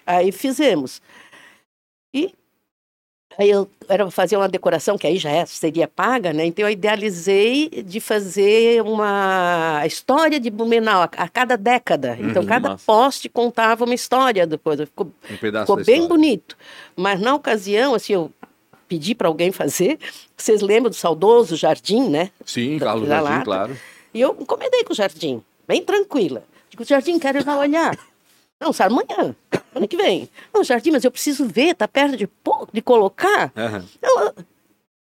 [0.07, 1.01] Aí fizemos.
[2.13, 2.35] E
[3.39, 6.45] aí eu era fazer uma decoração que aí já é- seria paga, né?
[6.47, 12.17] Então eu idealizei de fazer uma história de Blumenau a, a cada década.
[12.21, 12.85] Então Uhum, cada massa.
[12.85, 14.85] poste contava uma história da coisa.
[14.85, 16.09] Ficou Um pedaço Ficou bem história.
[16.09, 16.57] bonito.
[16.97, 18.31] Mas na ocasião, assim, eu
[18.91, 19.99] pedi para alguém fazer.
[20.37, 22.31] Vocês lembram do saudoso Jardim, né?
[22.45, 23.45] Sim, Carlos Jardim, lata.
[23.45, 23.79] claro.
[24.13, 26.43] E eu encomendei com o Jardim, bem tranquila.
[26.69, 27.97] Digo, Jardim, quero ir lá olhar.
[28.61, 29.35] Não, Sara, amanhã,
[29.75, 30.29] ano que vem.
[30.53, 32.29] Não, Jardim, mas eu preciso ver, tá perto de,
[32.73, 33.53] de colocar.
[34.03, 34.35] Eu-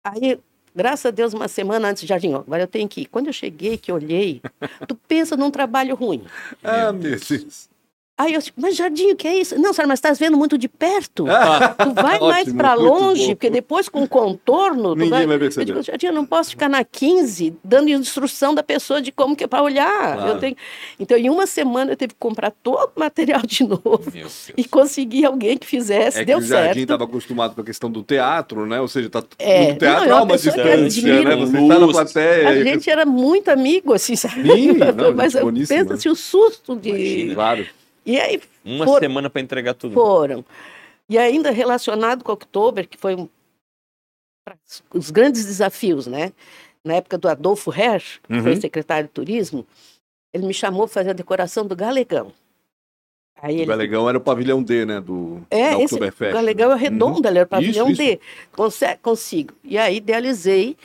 [0.04, 0.38] aí,
[0.76, 3.06] graças a Deus, uma semana antes, Jardim, ó, agora eu tenho que ir.
[3.06, 4.42] Quando eu cheguei, que olhei,
[4.86, 6.22] tu pensa num trabalho ruim.
[6.62, 7.67] Ah, meu Deus.
[8.18, 9.56] Aí eu disse, mas Jardim, o que é isso?
[9.60, 11.24] Não, Sara, mas estás vendo muito de perto.
[11.38, 13.28] Ah, Tu vai mais ótimo, para muito longe, bom.
[13.36, 14.94] porque depois com o contorno.
[14.96, 15.64] Ninguém vai Eu perceber.
[15.66, 19.44] digo, Jardim, eu não posso ficar na 15 dando instrução da pessoa de como que
[19.44, 20.14] é para olhar.
[20.16, 20.28] Claro.
[20.32, 20.56] Eu tenho...
[20.98, 24.02] Então, em uma semana, eu tive que comprar todo o material de novo
[24.56, 26.16] e conseguir alguém que fizesse.
[26.18, 26.78] É que Deu o Jardim certo.
[26.80, 28.80] estava acostumado com a questão do teatro, né?
[28.80, 31.36] Ou seja, tá É, no teatro não, é uma distância, né?
[31.36, 32.48] Você está na plateia.
[32.48, 34.42] A e- gente era muito amigo, assim, sabe?
[34.52, 36.88] Sim, não, Mas eu penso assim, o susto de.
[36.90, 37.34] Imagina.
[37.34, 37.66] Claro.
[38.08, 39.92] E aí Uma For- semana pra entregar tudo.
[39.92, 40.42] foram.
[41.10, 43.28] E ainda relacionado com o Oktober, que foi um,
[44.94, 46.32] os grandes desafios, né?
[46.82, 48.42] Na época do Adolfo Herr, que uhum.
[48.42, 49.66] foi secretário de turismo,
[50.32, 52.32] ele me chamou para fazer a decoração do Galegão.
[53.42, 53.66] Aí o ele...
[53.66, 55.00] Galegão era o pavilhão D, né?
[55.02, 57.26] Do é, esse, o Galegão é redondo, uhum.
[57.26, 58.18] ele era o pavilhão isso, D.
[58.52, 59.52] Conse consigo.
[59.62, 60.78] E aí idealizei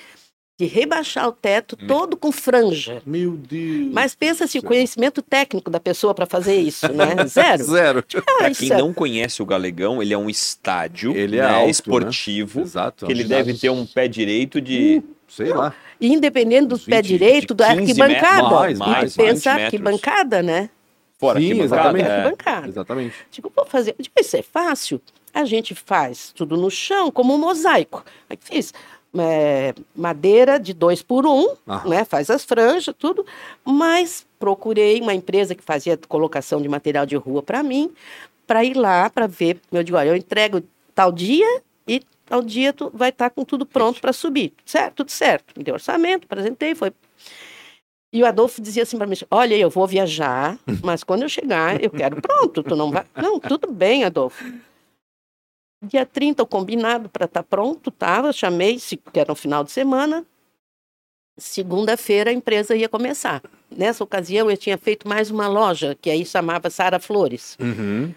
[0.58, 3.02] de rebaixar o teto todo com franja.
[3.06, 3.92] Meu Deus.
[3.92, 7.16] Mas pensa se assim, o conhecimento técnico da pessoa para fazer isso, né?
[7.26, 7.64] Zero.
[7.64, 8.06] Zero.
[8.40, 8.78] Ah, quem é...
[8.78, 12.60] não conhece o Galegão, ele é um estádio ele é né, alto, esportivo.
[12.60, 12.66] Né?
[12.66, 13.06] Exato.
[13.06, 15.02] Que ele deve ter um pé direito de.
[15.04, 15.74] Hum, sei lá.
[16.00, 18.50] Independente do 20, pé direito da arquibancada.
[18.50, 20.70] Mais, mais, pensa arquibancada, né?
[21.18, 22.06] Fora Sim, exatamente.
[22.06, 22.12] É.
[22.12, 22.68] Arquibancada.
[22.68, 23.16] Exatamente.
[23.32, 23.96] Digo, vou fazer.
[23.98, 25.02] Digo, isso é fácil.
[25.34, 28.06] A gente faz tudo no chão, como um mosaico.
[28.30, 28.72] Aí fiz
[29.18, 31.84] é, madeira de dois por um, ah.
[31.88, 32.06] né?
[32.06, 33.26] Faz as franjas, tudo.
[33.64, 37.92] Mas procurei uma empresa que fazia colocação de material de rua para mim,
[38.48, 39.60] para ir lá para ver.
[39.72, 43.46] Eu digo, olha, eu entrego tal dia e tal dia tu vai estar tá com
[43.46, 44.54] tudo pronto para subir.
[44.66, 44.96] Certo?
[44.96, 45.54] Tudo certo.
[45.58, 46.92] Me deu orçamento, apresentei, foi.
[48.12, 51.84] E o Adolfo dizia assim para mim: Olha, eu vou viajar, mas quando eu chegar,
[51.84, 52.62] eu quero pronto.
[52.62, 53.06] Tu não vai.
[53.16, 54.44] Não, tudo bem, Adolfo.
[55.84, 58.80] Dia 30, o combinado para estar tá pronto, estava, chamei,
[59.12, 60.26] que era no final de semana.
[61.38, 63.42] Segunda-feira a empresa ia começar.
[63.76, 67.58] Nessa ocasião eu tinha feito mais uma loja, que aí chamava Sara Flores.
[67.60, 68.14] Uhum.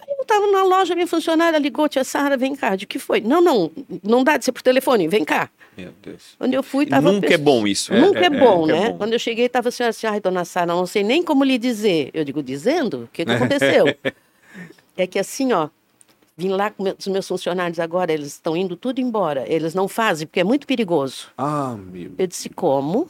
[0.00, 2.76] Aí eu estava na loja, minha funcionária ligou, tia Sara, vem cá.
[2.76, 3.20] De que foi?
[3.20, 3.70] Não, não,
[4.02, 5.50] não dá de ser por telefone, vem cá.
[5.76, 6.36] Meu Deus.
[6.38, 7.10] Quando eu fui, tava.
[7.10, 7.92] Nunca é bom isso.
[7.92, 8.86] Nunca é, é, é bom, é, né?
[8.86, 8.98] É bom.
[8.98, 12.10] Quando eu cheguei, estava assim, assim, ai, dona Sara, não sei nem como lhe dizer.
[12.14, 13.04] Eu digo, dizendo?
[13.04, 13.86] O que, que aconteceu?
[14.96, 15.68] é que assim, ó,
[16.36, 19.44] Vim lá com os meus funcionários agora, eles estão indo tudo embora.
[19.46, 21.28] Eles não fazem, porque é muito perigoso.
[21.38, 22.12] Ah, meu.
[22.18, 23.08] Eu disse, como?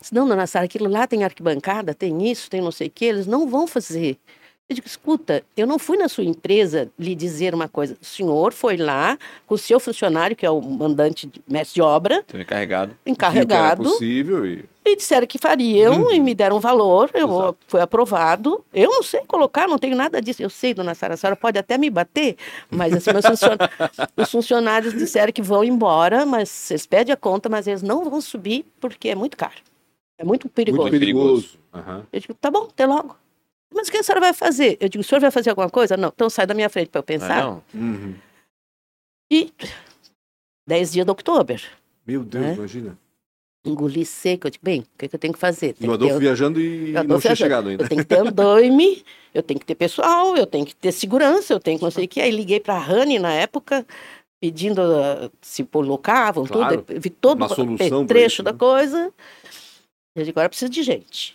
[0.00, 3.04] Disse, não, dona Sara, aquilo lá tem arquibancada, tem isso, tem não sei o quê,
[3.04, 4.18] eles não vão fazer.
[4.66, 7.98] Eu digo, escuta, eu não fui na sua empresa lhe dizer uma coisa.
[8.00, 12.24] O senhor foi lá com o seu funcionário, que é o mandante, mestre de obra.
[12.32, 12.96] encarregado.
[13.04, 13.82] Encarregado.
[13.82, 14.64] Viu que possível e...
[14.82, 16.10] e disseram que fariam hum.
[16.10, 17.10] e me deram valor.
[17.12, 18.64] Eu, foi aprovado.
[18.72, 20.42] Eu não sei colocar, não tenho nada disso.
[20.42, 22.34] Eu sei, dona Sara, a senhora pode até me bater,
[22.70, 23.70] mas assim, funcionários,
[24.16, 28.18] os funcionários disseram que vão embora, mas eles pedem a conta, mas eles não vão
[28.22, 29.60] subir porque é muito caro.
[30.16, 30.82] É muito perigoso.
[30.84, 31.58] Muito perigoso.
[31.74, 32.02] Uhum.
[32.10, 33.14] Eu digo, tá bom, até logo.
[33.74, 34.76] Mas o que a senhora vai fazer?
[34.80, 35.96] Eu digo, o senhor vai fazer alguma coisa?
[35.96, 37.42] Não, então sai da minha frente para eu pensar.
[37.42, 37.62] Não.
[37.74, 38.14] Uhum.
[39.30, 39.52] E
[40.66, 41.62] 10 dias de outubro.
[42.06, 42.54] Meu Deus, né?
[42.54, 42.98] imagina.
[43.66, 45.72] Engoli seco, eu digo, bem, o que, que eu tenho que fazer?
[45.72, 47.84] Tem e o Adolfo viajando e não tinha chegado ainda.
[47.84, 51.54] Eu tenho que ter andaime, eu tenho que ter pessoal, eu tenho que ter segurança,
[51.54, 52.20] eu tenho que não sei o que.
[52.20, 53.86] Aí liguei para a Rani na época,
[54.38, 58.58] pedindo uh, se colocavam, claro, tudo, vi todo o trecho da né?
[58.58, 59.10] coisa.
[60.14, 61.34] Eu digo, agora preciso de gente.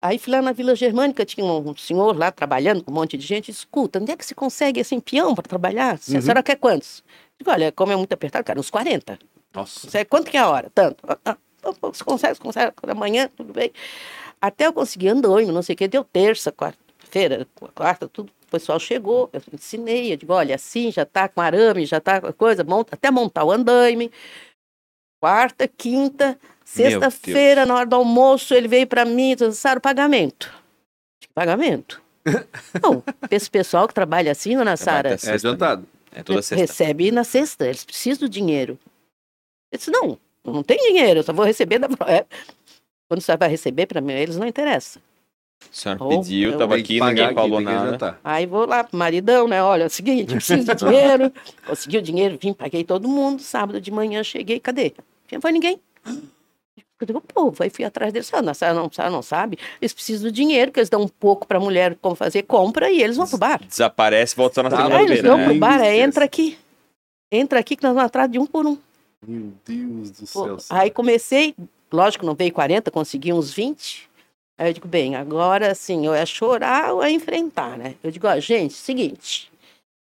[0.00, 3.26] Aí fui lá na Vila Germânica, tinha um senhor lá trabalhando com um monte de
[3.26, 3.50] gente.
[3.50, 5.98] Escuta, onde é que se consegue assim, peão para trabalhar?
[6.08, 6.18] Uhum.
[6.18, 7.02] A senhora quer quantos?
[7.38, 9.18] Digo, olha, como é muito apertado, cara, uns 40.
[9.54, 9.88] Nossa.
[9.88, 10.70] Você, quanto que é a hora?
[10.74, 11.02] Tanto.
[11.08, 11.36] Ah, ah,
[11.80, 13.72] você consegue, você consegue, amanhã, tudo bem.
[14.40, 18.30] Até eu consegui andando, não sei o que, deu terça, quarta-feira, quarta, tudo.
[18.46, 22.20] O pessoal chegou, eu ensinei, eu digo, olha, assim, já tá com arame, já tá
[22.20, 24.12] com coisa, monta, até montar o andaime.
[25.20, 30.52] Quarta, quinta, Sexta-feira, na hora do almoço, ele veio para mim e disse, o pagamento.
[31.32, 32.02] Pagamento.
[32.82, 35.16] Não, esse pessoal que trabalha assim, dona Sara...
[35.22, 35.86] É adiantado.
[36.12, 36.56] É toda sexta.
[36.56, 38.76] Recebe na sexta, eles precisam do dinheiro.
[39.70, 41.88] Eu disse, não, não tem dinheiro, eu só vou receber da...
[42.08, 42.24] É.
[43.08, 44.98] Quando você vai receber para mim, eles não interessa.
[44.98, 48.18] A senhora oh, pediu, estava aqui, ninguém falou nada.
[48.24, 49.62] Aí vou lá pro maridão, né?
[49.62, 51.32] Olha, é o seguinte, preciso de dinheiro.
[51.66, 53.40] Consegui o dinheiro, vim, paguei todo mundo.
[53.40, 54.94] Sábado de manhã cheguei, cadê?
[55.30, 55.80] Não foi ninguém.
[56.98, 60.32] Eu digo, pô, aí fui atrás deles, ah, não, não, não, sabe, eles precisam do
[60.32, 63.26] dinheiro, que eles dão um pouco para a mulher como fazer compra e eles vão
[63.26, 63.62] pro bar.
[63.62, 66.58] Desaparece, volta na tá, segunda Eles vão pro bar, é, entra aqui,
[67.30, 68.78] entra aqui que nós vamos atrás de um por um.
[69.26, 70.56] Meu Deus do céu.
[70.56, 71.54] Pô, aí comecei,
[71.92, 74.08] lógico, não veio 40, consegui uns 20.
[74.58, 77.94] Aí eu digo, bem, agora assim, ou é chorar ou é enfrentar, né?
[78.02, 79.52] Eu digo, ó, gente, seguinte,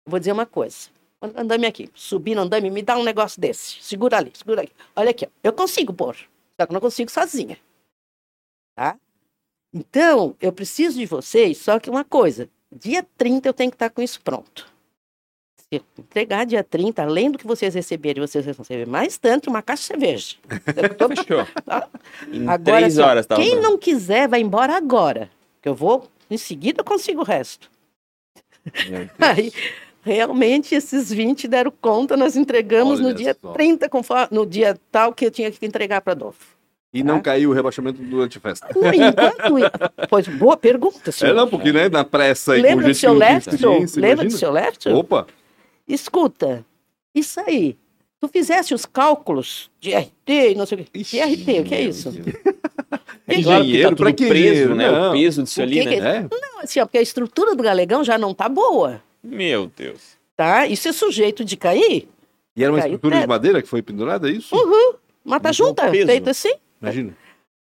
[0.06, 0.94] vou dizer uma coisa.
[1.36, 3.78] Andame aqui, subindo andame, me dá um negócio desse.
[3.82, 4.74] Segura ali, segura aqui.
[4.96, 6.16] Olha aqui, ó, eu consigo pôr.
[6.60, 7.58] Só que eu não consigo sozinha.
[8.76, 8.98] Tá?
[9.74, 13.90] Então, eu preciso de vocês, só que uma coisa, dia 30 eu tenho que estar
[13.90, 14.72] com isso pronto.
[15.58, 19.64] Se entregar dia 30, além do que vocês receberem, vocês vão receber mais tanto uma
[19.64, 20.36] caixa de cerveja.
[21.16, 21.48] Fechou.
[21.66, 21.90] Tá?
[22.32, 25.32] Em agora, três assim, horas, tá Quem não quiser, vai embora agora.
[25.60, 27.72] Que eu vou, em seguida, eu consigo o resto.
[29.18, 29.52] Aí,
[30.04, 33.52] realmente esses 20 deram conta, nós entregamos Olha no dia só.
[33.54, 36.54] 30, conforme, no dia tal que eu tinha que entregar para Adolfo.
[36.94, 37.22] E não Tá.
[37.32, 38.68] caiu o rebaixamento durante a festa.
[38.76, 40.08] Não, enquanto...
[40.10, 41.32] Pois, boa pergunta, senhor.
[41.32, 44.32] É, não, porque, né, na pressa aí com Lembra do seu não experiência, Lembra do
[44.38, 44.94] seu Lefton?
[44.94, 45.26] Opa,
[45.88, 46.64] Escuta,
[47.16, 47.78] isso aí.
[48.20, 50.88] Tu fizesse os cálculos de RT e não sei o quê.
[50.94, 52.10] Ixi, De RT, o que é isso?
[53.28, 54.92] É Engenheiro, claro que tá pra tudo que preso, né?
[54.92, 55.10] Não.
[55.10, 55.96] O peso disso O ali, que né?
[55.96, 56.22] que É?
[56.42, 60.18] Não, assim, ó, porque a estrutura do galegão já não tá boa, Meu Deus.
[60.36, 60.66] tá?
[60.68, 62.08] Isso é sujeito de cair.
[62.56, 64.56] E era uma Caiu estrutura de madeira que foi pendurada, é isso?
[65.24, 66.06] Mata Mas junta, o peso.
[66.06, 66.54] feito assim.
[66.82, 67.16] Imagina.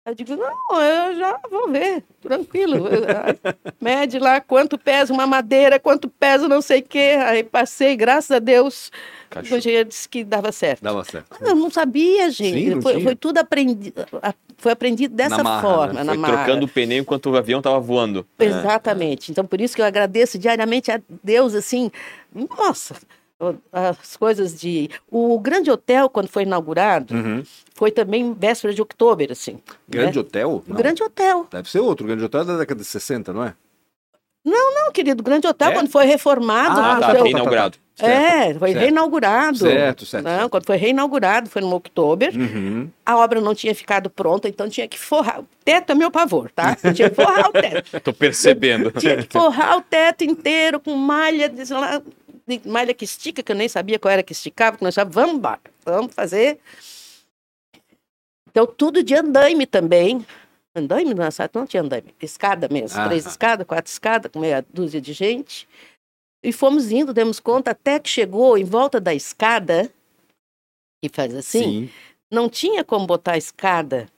[0.05, 2.87] Eu digo, não, eu já vou ver, tranquilo.
[3.81, 7.17] Mede lá quanto pesa uma madeira, quanto pesa não sei o quê.
[7.25, 9.59] Aí passei, graças a Deus, o Cachorro.
[9.59, 10.83] engenheiro disse que dava certo.
[10.83, 11.29] Dava certo.
[11.41, 12.73] Eu não sabia, gente.
[12.75, 13.95] Sim, foi, foi tudo aprendido,
[14.59, 16.03] foi aprendido dessa Na marra, forma, né?
[16.03, 16.37] na Foi marra.
[16.45, 18.27] trocando o pneu enquanto o avião tava voando.
[18.41, 18.45] É.
[18.47, 19.31] Exatamente.
[19.31, 21.93] Então, por isso que eu agradeço diariamente a Deus, assim,
[22.59, 22.97] nossa, o-
[23.73, 24.89] as coisas de...
[25.11, 27.43] O Grande Hotel, quando foi inaugurado, Uhum.
[27.75, 29.59] foi também véspera de outubro, assim.
[29.89, 30.21] Grande né?
[30.21, 30.51] hotel?
[30.51, 30.77] O Não.
[30.77, 31.47] Grande Hotel.
[31.51, 32.05] Deve ser outro.
[32.05, 33.55] O Grande hotel é da década de 60, não é?
[34.45, 35.73] Não, querido, o Grande Hotel, É?
[35.75, 36.81] quando foi reformado...
[36.81, 37.79] Ah, no tá, seu- tá, reinaugurado.
[38.01, 38.83] É, foi certo.
[38.85, 39.59] reinaugurado.
[39.59, 40.51] Certo, certo, Não, certo.
[40.51, 42.29] quando foi reinaugurado, foi no outubro.
[42.35, 42.89] Uhum.
[43.07, 45.41] A obra não tinha ficado pronta, então tinha que forrar.
[45.41, 46.77] O teto é meu pavor, tá?
[46.83, 48.01] Eu tinha que forrar o teto.
[48.01, 48.91] Tô percebendo.
[48.93, 51.49] Tinha que forrar o teto inteiro com malha,
[52.67, 55.35] malha que estica, que eu nem sabia qual era que esticava, que nós sabíamos, vamos
[55.37, 56.59] embora, vamos fazer.
[58.51, 60.25] Então, tudo de andaime também.
[60.75, 61.51] Andaime não, sabe?
[61.55, 63.01] não tinha andaime, escada mesmo.
[63.01, 63.07] Ah.
[63.07, 65.69] Três escadas, quatro escadas, com meia dúzia de gente.
[66.43, 69.91] E fomos indo, demos conta, até que chegou em volta da escada,
[71.03, 71.91] e faz assim, Sim.
[72.31, 74.09] não tinha como botar a escada,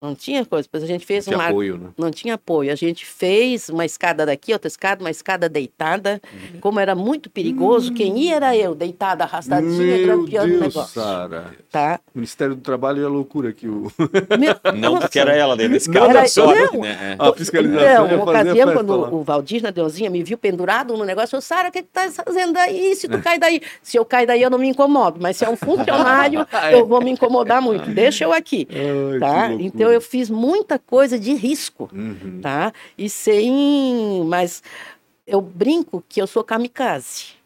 [0.00, 1.88] não tinha coisa, depois a gente fez Tinha uma apoio, né?
[1.96, 2.70] não tinha apoio.
[2.70, 6.20] A gente fez uma escada daqui, outra escada, uma escada deitada.
[6.32, 6.60] Uhum.
[6.60, 11.00] Como era muito perigoso, quem ia era eu, deitada, arrastadinha, Meu grampeando o negócio.
[11.00, 11.46] Sara.
[11.70, 11.98] Tá?
[12.14, 13.66] Ministério do Trabalho é loucura aqui.
[13.68, 13.90] O...
[14.38, 15.00] Meu- Não, Nossa.
[15.02, 16.10] porque era ela dentro desse Não, carro.
[16.10, 16.80] era- só, não.
[16.82, 17.16] né?
[17.18, 17.28] É.
[17.28, 19.08] A fiscalização Não, uma a ocasião, quando lá.
[19.10, 22.08] o Valdir na Deusinha me viu pendurado no negócio, eu, Sara, o que tu tá
[22.10, 22.94] fazendo aí?
[22.96, 23.60] Se tu cai daí.
[23.82, 27.00] Se eu cair daí, eu não me incomodo, mas se é um funcionário, eu vou
[27.02, 27.88] me incomodar muito.
[27.90, 28.68] Deixa eu aqui.
[28.70, 29.48] Ai, Tá?
[29.48, 29.85] que loucura.
[29.86, 31.88] Então eu fiz muita coisa de risco.
[31.92, 32.40] Uhum.
[32.42, 32.72] tá?
[32.98, 34.62] E sem, mas
[35.26, 37.36] eu brinco que eu sou kamikaze.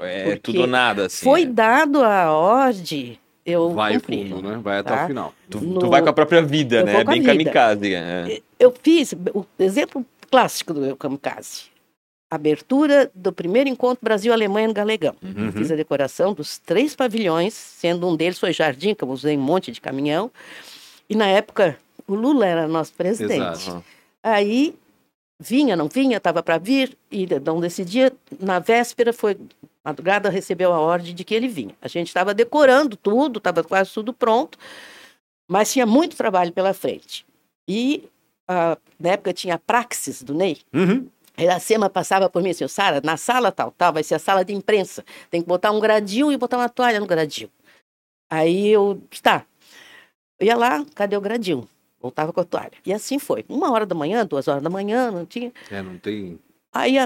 [0.00, 1.22] É Porque tudo ou nada, assim.
[1.24, 1.46] Foi é.
[1.46, 4.30] dado a ordem, eu Vai cumpri.
[4.30, 4.58] fundo, né?
[4.62, 5.04] Vai até Tá?
[5.04, 5.34] o final.
[5.50, 7.00] Tu, No- tu vai com a própria vida, Eu né?
[7.00, 7.32] a Bem vida.
[7.32, 7.94] kamikaze.
[7.94, 8.40] É.
[8.58, 11.64] Eu fiz o exemplo clássico do meu kamikaze.
[12.30, 15.14] Abertura do primeiro encontro Brasil-Alemanha no Galegão.
[15.22, 15.52] Uhum.
[15.52, 19.40] Fiz a decoração dos três pavilhões, sendo um deles foi Jardim, que eu usei um
[19.42, 20.30] monte de caminhão.
[21.08, 23.68] E na época, o Lula era nosso presidente.
[23.68, 23.84] Exato.
[24.22, 24.74] Aí
[25.38, 28.12] vinha, não vinha, estava para vir, e não decidia.
[28.40, 29.36] Na véspera foi,
[29.84, 31.74] madrugada recebeu a ordem de que ele vinha.
[31.82, 34.58] A gente estava decorando tudo, estava quase tudo pronto,
[35.48, 37.26] mas tinha muito trabalho pela frente.
[37.68, 38.08] E
[38.48, 40.58] ah, na época tinha a praxis do Ney.
[40.72, 41.06] Uhum.
[41.36, 44.44] A Iracema passava por mim assim, Sara, na sala tal, tal, vai ser a sala
[44.44, 45.04] de imprensa.
[45.30, 47.50] Tem que botar um gradil e botar uma toalha no gradil.
[48.30, 49.44] Aí eu, tá.
[50.38, 51.68] Eu ia lá, cadê o gradil?
[52.00, 52.72] Voltava com a toalha.
[52.84, 53.44] E assim foi.
[53.48, 55.52] Uma hora da manhã, duas horas da manhã, não tinha.
[55.70, 56.38] É, não tem.
[56.72, 56.96] Aí,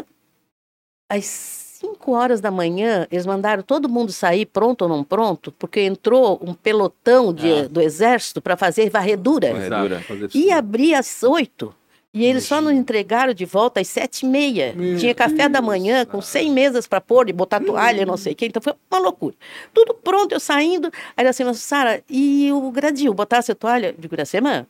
[1.11, 5.81] às cinco horas da manhã, eles mandaram todo mundo sair, pronto ou não pronto, porque
[5.83, 7.69] entrou um pelotão de- Ah.
[7.69, 9.53] do exército para fazer varredura.
[9.53, 10.03] Varredura.
[10.35, 11.73] E abrir às oito.
[12.14, 14.75] E eles só nos entregaram de volta às sete e meia.
[14.99, 16.23] Tinha café da Deus, manhã com.
[16.23, 18.47] 100 mesas para pôr e botar toalha, não sei o quê.
[18.47, 19.35] Então foi uma loucura.
[19.75, 20.88] Tudo pronto, eu saindo.
[21.16, 23.12] Aí ela assim, mas Sara, e o gradil?
[23.12, 23.88] Botasse a toalha?
[23.88, 24.66] Eu digo, Iracema,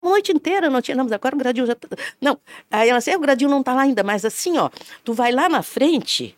[0.00, 1.88] a noite inteira não mas agora o gradil já tá...
[2.20, 2.38] Não,
[2.70, 4.70] aí ela assim, "É, o gradil não tá lá ainda, mas assim, ó,
[5.04, 6.36] tu vai lá na frente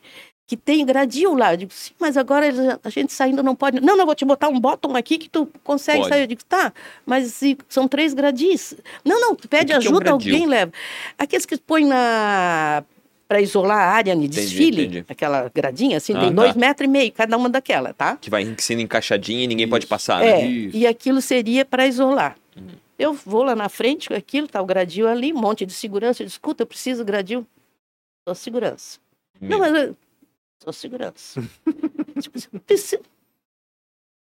[0.50, 1.52] que tem gradil lá.
[1.52, 2.46] Eu digo, sim, mas agora
[2.82, 3.78] a gente saindo não pode.
[3.80, 6.08] Não, não, vou te botar um bottom aqui que tu consegue Pode.
[6.08, 6.22] sair.
[6.22, 6.72] Eu digo, tá,
[7.06, 8.74] mas são três gradis.
[9.04, 10.72] Não, não, tu pede que que é um ajuda, alguém leva.
[11.16, 12.82] Aqueles que põem na.
[13.28, 15.04] Para isolar a área de desfile, entendi.
[15.08, 16.34] aquela gradinha, assim, Ah, tem tá.
[16.34, 18.16] dois metros e meio, cada uma daquela, tá?
[18.16, 19.70] Que vai sendo encaixadinha e ninguém Isso.
[19.70, 20.42] pode passar, né?
[20.42, 20.76] É, Isso.
[20.76, 22.36] e aquilo seria para isolar.
[22.56, 22.66] Uhum.
[22.98, 26.22] Eu vou lá na frente com aquilo, tá o gradil ali, um monte de segurança.
[26.24, 27.46] Eu digo, escuta, eu preciso gradil.
[28.26, 28.98] Sou segurança.
[29.40, 29.58] Não, Meu.
[29.60, 29.96] mas eu
[30.62, 31.40] sou segurança.
[32.20, 33.02] Tipo, eu preciso-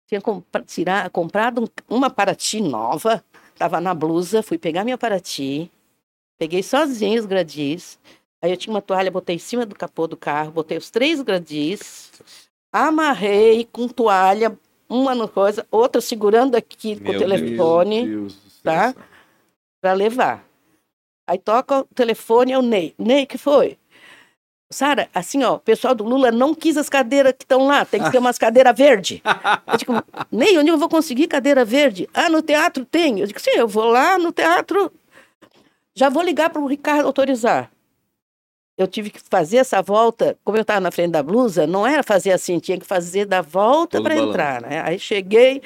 [0.07, 3.23] Tinha compra- tirar- comprado um- uma Paraty nova,
[3.53, 5.71] estava na blusa, fui pegar minha Paraty,
[6.39, 7.97] peguei sozinho os gradis,
[8.41, 11.21] aí eu tinha uma toalha, botei em cima do capô do carro, botei os três
[11.21, 12.11] gradis,
[12.71, 18.95] amarrei com toalha, uma no coisa, outra segurando aqui com Meu o telefone Deus tá?
[19.81, 20.45] Para levar.
[21.27, 22.93] Aí toca o telefone, é o Ney.
[22.97, 23.77] Ney, que foi?
[24.69, 28.03] Sara, assim, ó, o pessoal do Lula não quis as cadeiras que estão lá, tem
[28.03, 29.21] que ter umas cadeiras verde.
[29.65, 29.93] Eu digo,
[30.31, 32.09] Ney, onde eu vou conseguir cadeira verde?
[32.13, 33.19] Ah, no teatro tem.
[33.19, 34.91] Eu digo, sim, eu vou lá no teatro,
[35.95, 37.71] já vou ligar para o Ricardo autorizar.
[38.77, 42.03] Eu tive que fazer essa volta, como eu estava na frente da blusa, não era
[42.03, 44.83] fazer assim, tinha que fazer da volta para entrar, né?
[44.85, 45.61] Aí cheguei,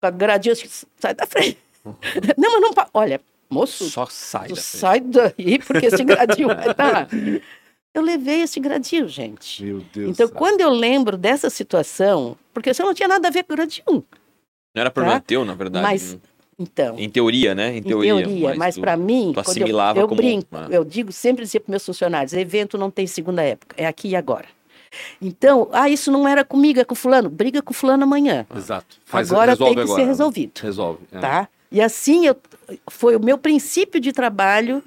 [0.00, 0.54] com a gradinha,
[0.98, 1.58] sai da frente.
[2.36, 4.60] não, mas não, olha, moço, Só sai da frente.
[4.66, 7.08] sai daí, porque esse gradinho vai estar.
[7.96, 9.64] Eu levei esse gradinho, gente.
[9.64, 10.10] Meu Deus.
[10.10, 10.38] Então, Sara.
[10.38, 13.84] quando eu lembro dessa situação, porque isso não tinha nada a ver com o gradinho.
[13.86, 14.04] Não
[14.74, 15.24] era problema Tá?
[15.26, 15.82] teu, na verdade.
[15.82, 16.18] Mas,
[16.58, 17.72] então, Em teoria, né?
[17.74, 18.14] Em em teoria.
[18.16, 20.66] teoria, mas, tu- para mim, tu quando eu, assimilava eu como- brinco, ah.
[20.70, 24.16] eu digo sempre dizia para meus funcionários, evento não tem segunda época, é aqui e
[24.16, 24.44] agora.
[25.20, 27.28] Então, ah, isso não era comigo, é com fulano.
[27.30, 28.46] Briga com fulano amanhã.
[28.54, 28.96] Exato.
[29.06, 30.00] Faz, agora tem que agora.
[30.00, 30.52] ser resolvido.
[30.60, 31.00] Resolve.
[31.12, 31.18] é.
[31.18, 31.48] tá?
[31.72, 32.36] E assim eu,
[32.90, 34.82] foi o meu princípio de trabalho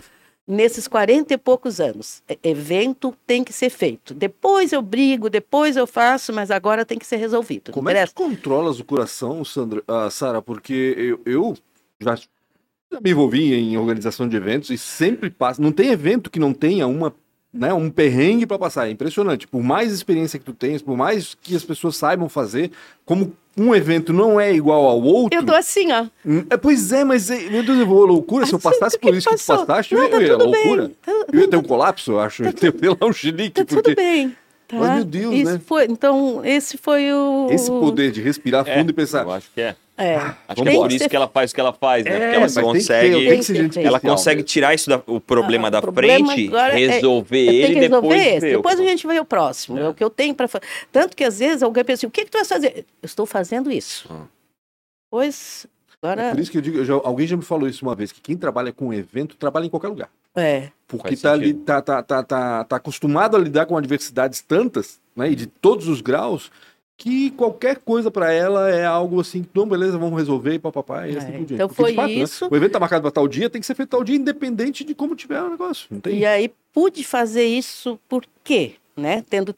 [0.50, 2.24] nesses 40 e poucos anos.
[2.42, 4.16] Evento tem que ser feito.
[4.16, 7.72] Depois eu brigo, depois eu faço, mas agora tem que ser resolvido.
[7.72, 10.42] Como é que controlas o coração, Sandra, ah, Sara?
[10.42, 11.58] Porque eu, eu
[12.00, 15.62] já, já me envolvi em organização de eventos e sempre passa.
[15.62, 17.14] Não tem evento que não tenha uma,
[17.54, 18.88] né, um perrengue para passar.
[18.88, 19.48] É impressionante.
[19.48, 22.72] Por mais experiência que tu tens, por mais que as pessoas saibam fazer,
[23.06, 25.38] como um evento não é igual ao outro.
[25.38, 26.06] Eu tô assim, ó.
[26.26, 28.45] Hum, É, pois é, mas é, meu Deus, eu vou loucura.
[28.45, 30.52] Se eu Assim, passasse por isso que tu passaste, Não, eu tá ia à tudo
[30.52, 30.65] bem.
[30.65, 30.91] loucura.
[31.06, 32.43] Tá- Eu ia ter um colapso, eu acho.
[32.43, 33.52] Eu ia ter lá, um chilique.
[33.52, 34.36] Tá tudo porque bem.
[34.69, 34.77] Tá?
[34.77, 35.62] Mas, meu Deus, Isso né?
[35.65, 37.47] Foi, então, esse foi o.
[37.49, 39.23] Esse poder de respirar É, fundo e pensar.
[39.23, 39.75] Eu acho que é.
[39.97, 40.15] É.
[40.47, 42.12] Acho que é por isso ser- que ela faz o que ela faz, né?
[42.12, 43.10] É, Porque ela consegue.
[43.15, 43.79] tem que Tem que.
[43.79, 44.47] Ela especial consegue mesmo.
[44.47, 47.79] tirar isso da, o problema Ah, da o problema frente, é- resolver tenho ele que
[47.82, 48.39] resolver depois esse.
[48.39, 48.55] ver.
[48.58, 49.77] Depois a gente vê o próximo.
[49.79, 50.63] É o que eu tenho para fazer.
[50.91, 52.86] Tanto que às vezes alguém pensa assim, o que, que tu vai fazer?
[53.01, 54.08] Eu estou fazendo isso.
[54.10, 54.21] Ah.
[55.12, 55.65] Pois,
[56.01, 56.29] É agora.
[56.32, 58.21] por isso que eu digo, eu já- alguém já me falou isso uma vez, que
[58.21, 60.10] quem trabalha com evento trabalha em qualquer lugar.
[60.36, 60.70] É.
[60.88, 65.32] Porque tá, ali, tá, tá, tá, tá, tá acostumado a lidar com adversidades tantas, né,
[65.32, 66.52] e de todos os graus,
[66.98, 71.15] que qualquer coisa pra ela é algo assim, não, beleza, vamos resolver e papapá, e
[71.18, 71.54] assim É, por diante.
[71.54, 72.48] então Porque, foi fato, né, isso.
[72.52, 74.96] o evento tá marcado pra tal dia, tem que ser feito tal dia, independente de
[74.96, 75.88] como tiver o negócio.
[75.92, 76.18] Não tem.
[76.18, 78.74] E aí pude fazer isso por quê?
[78.98, 79.24] Né?
[79.30, 79.56] Tendo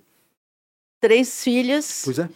[0.99, 2.29] três filhas, Pois é.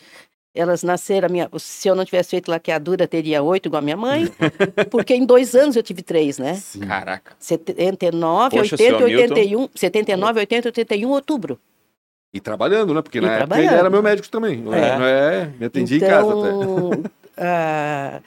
[0.56, 4.32] Elas nasceram, minha, se eu não tivesse feito laqueadura, teria oito, igual a minha mãe,
[4.90, 6.56] porque em dois anos eu tive três, né?
[6.56, 6.80] Sim.
[6.80, 7.34] Caraca.
[7.38, 9.36] 79, Poxa, 80, seu Hamilton.
[9.36, 11.60] 81, 79, 80, 81, outubro.
[12.34, 13.02] E trabalhando, né?
[13.02, 14.64] Porque E na época ele era meu médico também.
[14.74, 15.42] É.
[15.42, 16.50] É, me atendia em casa até.
[16.50, 17.04] Então,
[17.38, 18.22] ah,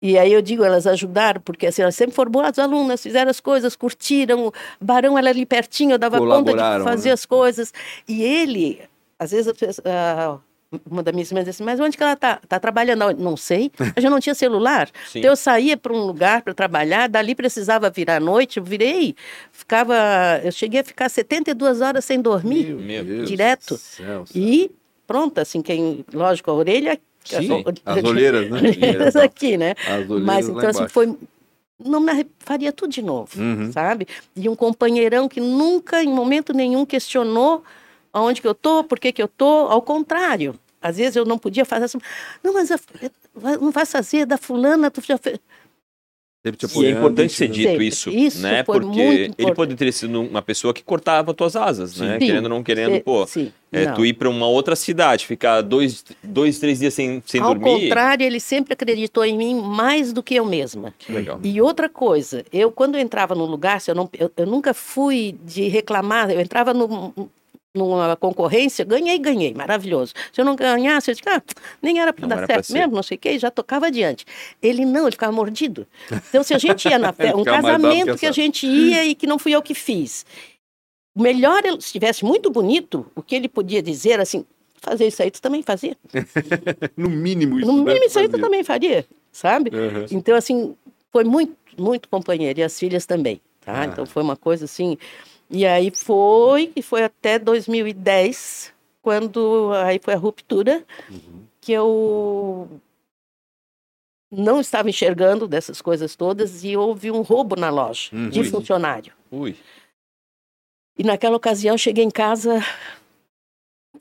[0.00, 3.40] e aí eu digo, elas ajudaram, porque assim, elas sempre foram boas alunas, fizeram as
[3.40, 4.48] coisas, curtiram.
[4.48, 7.14] O Barão era ali pertinho, eu dava conta de fazer né?
[7.14, 7.72] as coisas.
[8.06, 8.80] E ele,
[9.18, 9.52] às vezes,
[9.84, 10.38] ah,
[10.90, 12.38] uma das minhas irmãs disse assim, mas onde que ela está?
[12.42, 13.02] Está trabalhando?
[13.02, 14.88] aonde?" Não sei, eu já não tinha celular.
[15.08, 15.20] Sim.
[15.20, 19.14] Então eu saía para um lugar para trabalhar, dali precisava virar à noite, eu virei,
[19.52, 19.94] ficava,
[20.44, 22.74] eu cheguei a ficar 72 horas sem dormir.
[22.74, 23.76] Meu Deus direto.
[23.76, 24.70] céu, E
[25.06, 26.98] pronto, assim, quem, lógico, a orelha.
[27.24, 28.60] Sim, as olheiras, né?
[28.70, 29.74] olheiras aqui, né?
[29.86, 31.14] As olheiras Mas então, assim, foi.
[31.82, 33.70] Não me faria tudo de novo, Uhum.
[33.70, 34.06] sabe?
[34.34, 37.62] E um companheirão que nunca, em momento nenhum, questionou
[38.12, 39.44] aonde que eu tô, por que que eu tô.
[39.68, 41.98] Ao contrário, às vezes eu não podia fazer assim.
[42.42, 42.78] Não, mas a-
[43.60, 45.38] não vai fazer da fulana, tu já fez.
[46.46, 47.54] Sempre te E é importante ser né?
[47.54, 47.86] dito Sempre.
[47.88, 48.62] isso, Isso né?
[48.62, 52.18] Porque ele pode ter sido uma pessoa que cortava tuas asas, né?
[52.20, 52.26] Sim.
[52.26, 53.26] Querendo ou não querendo, Sim, pô.
[53.26, 53.94] sim, É, não.
[53.94, 57.82] tu ir pra uma outra cidade, ficar dois, dois três dias sem, sem Ao dormir.
[57.88, 60.94] contrário, ele sempre acreditou em mim mais do que eu mesma.
[61.08, 61.40] Legal.
[61.42, 64.72] E outra coisa, eu quando eu entrava num lugar, se eu, não, eu, eu nunca
[64.72, 67.12] fui de reclamar, eu entrava num-
[67.74, 70.14] numa concorrência, ganhei, ganhei, maravilhoso.
[70.32, 71.42] Se eu não ganhasse, eu disse, ah,
[71.82, 74.24] nem era para dar certo mesmo, não sei o quê, e já tocava adiante.
[74.62, 75.86] Ele não, ele ficava mordido.
[76.28, 79.14] Então, se a gente ia na festa, um casamento que que a gente ia e
[79.14, 80.24] que não fui eu que fiz.
[81.14, 84.44] O melhor, ele- se estivesse muito bonito, o que ele podia dizer, assim,
[84.80, 85.96] fazer isso aí, tu também fazia.
[86.96, 87.66] No mínimo isso.
[87.66, 89.70] No deve mínimo, isso aí tu também faria, sabe?
[89.74, 90.06] Uhum.
[90.10, 90.74] Então, assim,
[91.12, 92.58] foi muito, muito companheiro.
[92.60, 93.82] E as filhas também, tá?
[93.82, 93.84] Ah.
[93.86, 94.96] Então, foi uma coisa assim...
[95.50, 101.46] E aí foi, e foi até 2010, quando aí foi a ruptura, Uhum.
[101.60, 102.68] que eu
[104.30, 108.28] não estava enxergando dessas coisas todas e houve um roubo na loja Uhum.
[108.28, 109.12] de funcionário.
[109.30, 109.56] Ui.
[110.98, 112.56] E naquela ocasião eu cheguei em casa,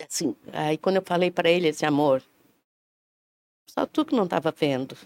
[0.05, 2.21] assim, aí quando eu falei para ele esse amor,
[3.69, 4.97] só tu que não estava vendo.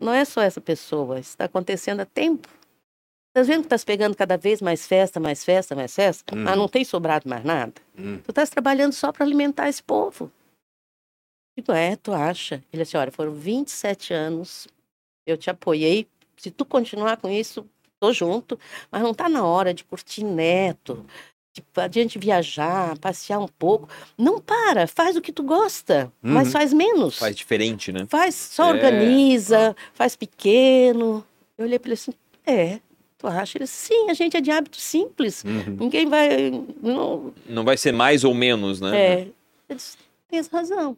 [0.00, 2.48] Não é só essa pessoa, isso está acontecendo há tempo.
[3.28, 6.34] Estás vendo que estás pegando cada vez mais festa, mais festa, mais festa?
[6.34, 6.42] Uhum.
[6.42, 7.74] Mas não tem sobrado mais nada.
[7.96, 8.18] Hum.
[8.24, 10.30] Tu estás trabalhando só para alimentar esse povo.
[11.56, 12.62] Digo, é, tu acha?
[12.72, 14.66] Ele disse, olha, foram 27 anos,
[15.26, 16.06] eu te apoiei.
[16.36, 17.66] Se tu continuar com isso,
[18.00, 18.58] tô junto.
[18.90, 21.04] Mas não tá na hora de curtir neto,
[21.52, 23.88] tipo, a gente viajar, passear um pouco.
[24.16, 26.32] Não para, faz o que tu gosta, Uhum.
[26.32, 27.18] mas faz menos.
[27.18, 28.06] Faz diferente, né?
[28.08, 28.74] Faz, só É.
[28.74, 31.24] organiza, faz pequeno.
[31.56, 32.12] Eu olhei para ele assim,
[32.46, 32.80] é,
[33.18, 33.58] tu acha?
[33.58, 35.44] Ele, sim, a gente é de hábito simples.
[35.44, 35.76] Uhum.
[35.80, 36.28] Ninguém vai.
[36.82, 38.96] Não, Não vai ser mais ou menos, né?
[39.22, 39.28] é.
[39.68, 39.98] Eu disse,
[40.28, 40.96] tens razão.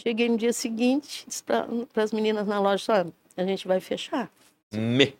[0.00, 3.04] Cheguei no dia seguinte, disse para as meninas na loja, só,
[3.36, 4.30] a gente vai fechar.
[4.72, 5.14] Me-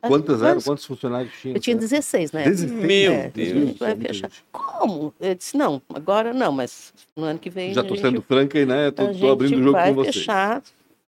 [0.00, 0.60] Quantas eram?
[0.60, 0.84] Quantos?
[0.84, 1.56] Funcionários tinham?
[1.56, 2.44] Eu tinha 16, né?
[2.44, 2.72] 16?
[2.72, 3.48] Meu É, Deus.
[3.48, 4.28] A gente vai fechar.
[4.30, 4.44] gente.
[4.52, 5.14] Como?
[5.20, 8.58] Eu disse, não, agora não, mas no ano que vem Já a gente, sendo franca
[8.58, 8.92] aí, né?
[8.96, 10.12] A gente abrindo o jogo vai com você.
[10.12, 10.62] fechar.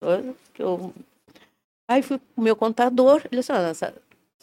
[0.00, 0.92] coisa que eu...
[1.88, 3.74] Aí fui pro meu contador, ele disse, "Ana,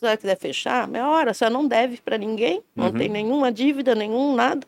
[0.01, 2.93] se a senhora quiser fechar, meia hora, a senhora não deve para ninguém, não Uhum.
[2.93, 4.65] tem nenhuma dívida, nenhum nada.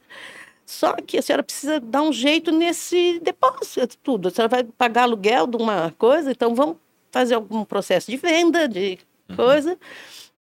[0.65, 4.27] Só que a senhora precisa dar um jeito nesse depósito, tudo.
[4.27, 6.77] A senhora vai pagar aluguel de uma coisa, então vamos
[7.11, 8.97] fazer algum processo de venda, de
[9.35, 9.77] coisa,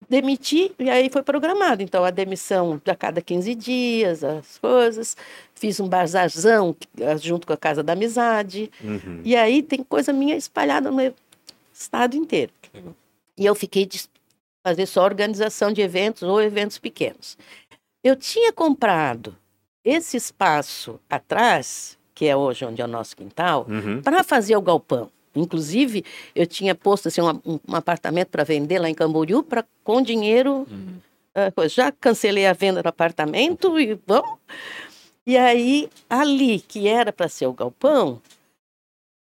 [0.09, 1.83] demitir, e aí foi programado.
[1.83, 5.17] Então, a demissão a cada 15 dias, as coisas.
[5.55, 8.71] Fiz um bazarzão eh, junto com a Casa da Amizade.
[8.83, 9.23] Uhum.
[9.25, 11.15] E aí tem coisa minha espalhada no
[11.73, 12.53] estado inteiro.
[13.39, 13.87] E eu fiquei
[14.65, 17.37] fazer só organização de eventos ou eventos pequenos.
[18.05, 19.37] Eu tinha comprado
[19.85, 24.01] esse espaço atrás, que é hoje onde é o nosso quintal, Uhum.
[24.03, 25.11] para fazer o galpão.
[25.35, 26.05] Inclusive,
[26.35, 30.67] eu tinha posto assim, um, um- apartamento para vender lá em Camboriú, pra, com dinheiro.
[31.35, 31.75] ah, coisa.
[31.75, 34.39] já cancelei a venda do apartamento e vamos.
[35.27, 38.21] E aí, ali, que era para ser o galpão,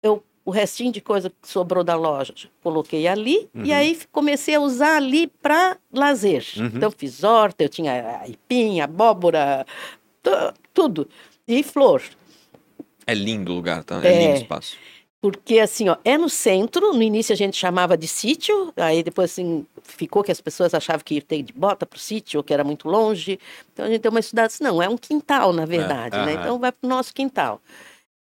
[0.04, 2.34] eu, o restinho de coisa que sobrou da loja,
[2.64, 3.48] coloquei ali.
[3.54, 3.66] Uhum.
[3.66, 6.46] E aí comecei a usar ali para lazer.
[6.58, 6.66] Uhum.
[6.74, 9.66] Então, fiz horta, eu tinha aipim, abóbora,
[10.24, 11.08] tu- tudo.
[11.48, 12.02] E flor.
[13.06, 14.00] É lindo o lugar, tá?
[14.04, 14.20] É, É.
[14.20, 14.78] lindo o espaço.
[15.22, 19.32] Porque, assim, ó, é no centro, no início a gente chamava de sítio, aí depois,
[19.32, 22.44] assim, ficou que as pessoas achavam que ia ter de bota para o sítio, ou
[22.44, 23.40] que era muito longe.
[23.72, 26.34] Então a gente deu uma estudada assim, não, é um quintal, na verdade, né?
[26.34, 26.42] aham.
[26.42, 27.62] Então vai para o nosso quintal.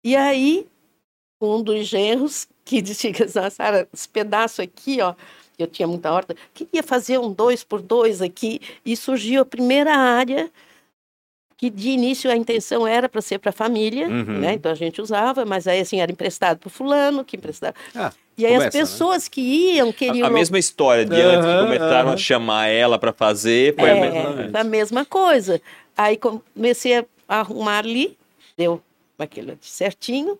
[0.03, 0.67] E aí,
[1.41, 3.13] um dos genros, que assim,
[3.51, 5.13] Sara, esse pedaço aqui, ó,
[5.57, 9.93] eu tinha muita horta, queria fazer um dois por dois aqui, e surgiu a primeira
[9.95, 10.49] área
[11.57, 14.39] que de início a intenção era para ser para a família, Uhum.
[14.39, 14.53] né?
[14.53, 17.75] Então a gente usava, mas aí assim era emprestado para fulano, que emprestava.
[17.93, 21.45] Ah, e aí começa, as pessoas que iam A, queriam a mesma história de antes
[21.45, 22.13] que começaram aham.
[22.13, 24.19] a chamar ela pra fazer, foi a é, mesma.
[24.29, 24.57] Exatamente.
[24.57, 25.61] a mesma coisa.
[25.97, 28.17] Aí comecei a arrumar ali,
[28.57, 28.81] deu
[29.17, 30.39] aquilo certinho,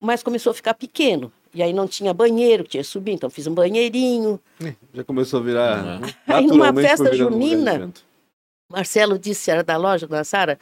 [0.00, 1.32] mas começou a ficar pequeno.
[1.54, 4.38] E aí não tinha banheiro, tinha que subir, então fiz um banheirinho.
[4.92, 5.84] já começou a virar.
[6.02, 6.08] Uhum.
[6.26, 7.92] Aí numa festa um junina.
[8.70, 10.58] Marcelo disse, era da loja, da Sara,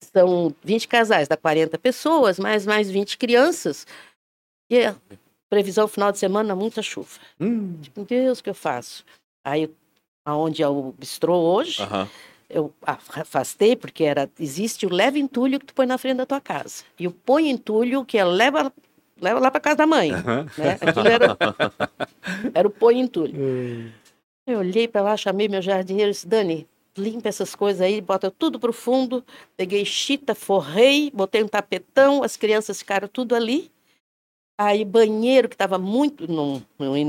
[0.00, 3.86] são 20 casais, dá 40 pessoas, mais mais 20 crianças.
[4.70, 4.96] E a
[5.50, 7.18] previsão final de semana, muita chuva.
[7.40, 9.04] Hum, Meu Deus, o que eu faço?
[9.44, 9.68] Aí,
[10.24, 12.08] aonde é o bistrô hoje, Aham.
[12.50, 16.40] Eu afastei, porque era, existe o leva entulho que tu põe na frente da tua
[16.40, 16.84] casa.
[16.98, 18.72] E o põe entulho que é leva,
[19.20, 20.12] leva lá para casa da mãe.
[20.12, 20.46] aham.
[20.58, 20.78] Né?
[20.80, 21.36] Aquilo era,
[22.54, 23.92] era o põe entulho.
[24.46, 26.66] Eu olhei para lá, chamei meu jardineiro e disse, Dani,
[26.98, 29.24] limpa essas coisas aí, bota tudo pro fundo.
[29.56, 33.70] Peguei chita, forrei, botei um tapetão, as crianças ficaram tudo ali.
[34.58, 36.62] Aí banheiro que estava muito, não-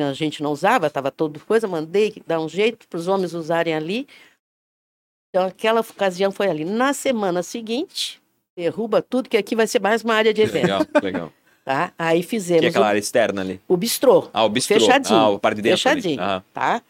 [0.09, 3.73] a gente não usava, estava todo coisa, mandei dar um jeito para os homens usarem
[3.73, 4.07] ali.
[5.33, 6.65] Então aquela ocasião foi ali.
[6.65, 8.21] Na semana seguinte,
[8.55, 11.33] derruba tudo, que aqui vai ser mais uma área de evento, Legal, legal.
[11.63, 11.93] tá?
[11.97, 13.61] Aí Que é fizemos aquela o, área externa ali.
[13.67, 14.77] o bistrô, Ah, o bistrô.
[14.79, 16.17] Fechadinho, Ah, a parte de dentro fechadinho,
[16.53, 16.81] tá?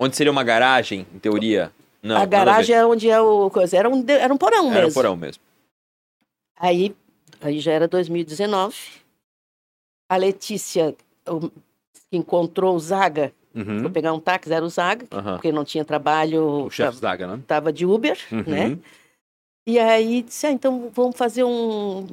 [0.00, 1.70] Onde seria uma garagem, em teoria?
[2.02, 3.76] Não, a garagem é onde é o coisa.
[3.76, 4.88] Era um, era um porão Era mesmo.
[4.90, 5.42] um porão mesmo.
[6.58, 6.96] Aí,
[7.42, 8.74] aí já era 2019.
[10.08, 10.96] A Letícia
[11.28, 11.50] o-
[12.10, 13.30] encontrou o Zaga.
[13.54, 13.82] Uhum.
[13.82, 15.34] Vou pegar um táxi, era o Zaga, Aham.
[15.34, 16.66] porque não tinha trabalho.
[16.66, 17.34] O chefe Zaga, né?
[17.36, 18.44] Estava de Uber, Uhum.
[18.46, 18.78] né?
[19.66, 22.06] E aí disse: ah, então vamos fazer um,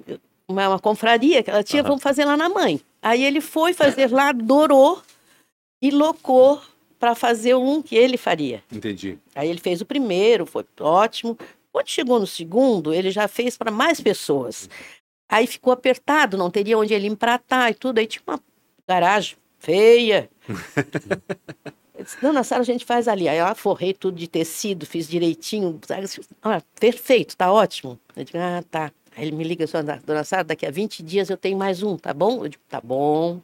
[0.48, 2.82] uma, uma confraria que ela tinha, vamos fazer lá na mãe.
[3.02, 5.02] Aí ele foi fazer lá, adorou
[5.82, 6.62] e locou
[7.00, 8.64] para fazer um que ele faria.
[8.72, 9.18] Entendi.
[9.36, 11.38] Aí ele fez o primeiro, foi ótimo.
[11.72, 14.68] Quando chegou no segundo, ele já fez para mais pessoas.
[15.30, 18.00] Aí ficou apertado, não teria onde ele empratar e tudo.
[18.00, 18.40] Aí tinha uma
[18.88, 20.30] garagem feia.
[21.98, 23.28] Eu disse, Dona Sara, a gente faz ali.
[23.28, 25.80] Aí eu forrei tudo de tecido, fiz direitinho.
[26.44, 28.00] Ah, perfeito, tá ótimo.
[28.16, 28.92] Eu digo, ah, tá.
[29.16, 29.66] Aí ele me liga,
[30.06, 32.46] "Dona- Sara, daqui a 20 dias eu tenho mais um, tá bom?
[32.46, 33.42] Eu digo, tá bom.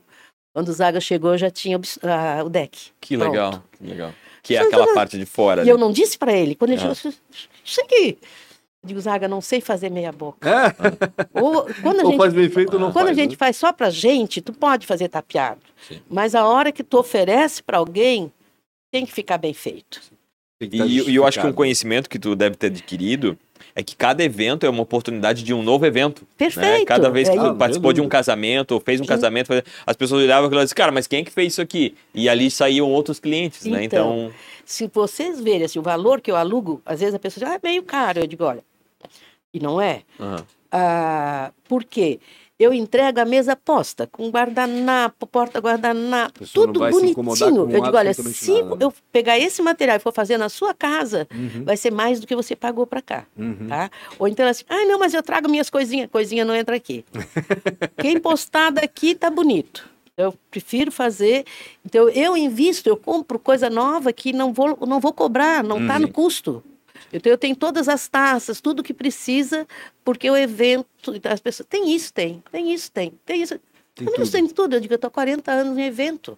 [0.54, 2.92] Quando o Zaga chegou, eu já tinha ah, o deck.
[3.02, 3.32] Que Pronto.
[3.32, 4.14] legal, que legal.
[4.44, 5.62] Que é aquela parte de fora.
[5.62, 5.70] E ali.
[5.72, 6.54] eu não disse para ele.
[6.54, 6.94] Quando ele Ah.
[6.94, 7.18] chegou,
[7.66, 8.20] isso aqui.
[8.84, 10.50] Eu digo, Zaga, não sei fazer meia boca.
[10.50, 13.18] É, Ou quando a ou gente, faz bem feito ou não quando faz.
[13.18, 13.38] a gente né?
[13.38, 15.62] faz só pra gente, tu pode fazer tapeado.
[15.88, 16.02] Sim.
[16.10, 18.32] Mas a hora que tu oferece para alguém,
[18.92, 20.02] tem que ficar bem feito.
[20.60, 23.38] Tá E, e eu acho que um conhecimento que tu deve ter adquirido
[23.76, 26.22] é que cada evento é uma oportunidade de um novo evento.
[26.22, 26.28] né?
[26.38, 26.86] Perfeito.
[26.86, 27.56] Cada vez que É tu isso.
[27.56, 29.50] participou Ah, de um casamento ou fez um casamento,
[29.86, 31.96] as pessoas olhavam e diziam, cara, mas quem é que fez isso aqui?
[32.14, 33.84] E ali saíam outros clientes, né?
[33.84, 34.34] Então, Então,
[34.66, 37.58] Se vocês verem assim, o valor que eu alugo, às vezes a pessoa diz, ah,
[37.62, 38.20] é meio caro.
[38.20, 38.64] Eu digo, olha,
[39.54, 40.04] e não é.
[40.20, 40.46] aham.
[40.76, 42.20] Ah, por quê?
[42.58, 47.72] Eu entrego a mesa posta, com guardanapo, porta-guardanapo, pessoa não tudo bonitinho.
[47.72, 48.86] Eu digo, olha, se nada, né?
[48.86, 52.26] eu pegar esse material e for fazer na sua casa, Uhum, vai ser mais do
[52.26, 53.68] que você pagou para cá, uhum.
[53.68, 53.92] tá?
[54.18, 56.10] Ou então assim, ah, não, mas eu trago minhas coisinhas.
[56.10, 57.06] Coisinha não entra aqui.
[57.98, 59.88] Quem postar daqui tá bonito.
[60.16, 61.44] Eu prefiro fazer.
[61.84, 66.00] Então, eu invisto, eu compro coisa nova que não vou, não vou cobrar, não está
[66.00, 66.64] no custo.
[67.12, 69.68] Então, eu tenho todas as taças, tudo que precisa,
[70.04, 70.86] porque o evento.
[71.30, 71.68] As pessoas.
[71.70, 72.44] Tem isso, tem.
[72.52, 73.14] Tem isso, tem.
[73.26, 73.60] Tem isso.
[73.96, 74.26] Tem eu não tudo.
[74.28, 74.76] sei tudo.
[74.76, 76.38] Eu digo, eu estou há 40 anos em evento.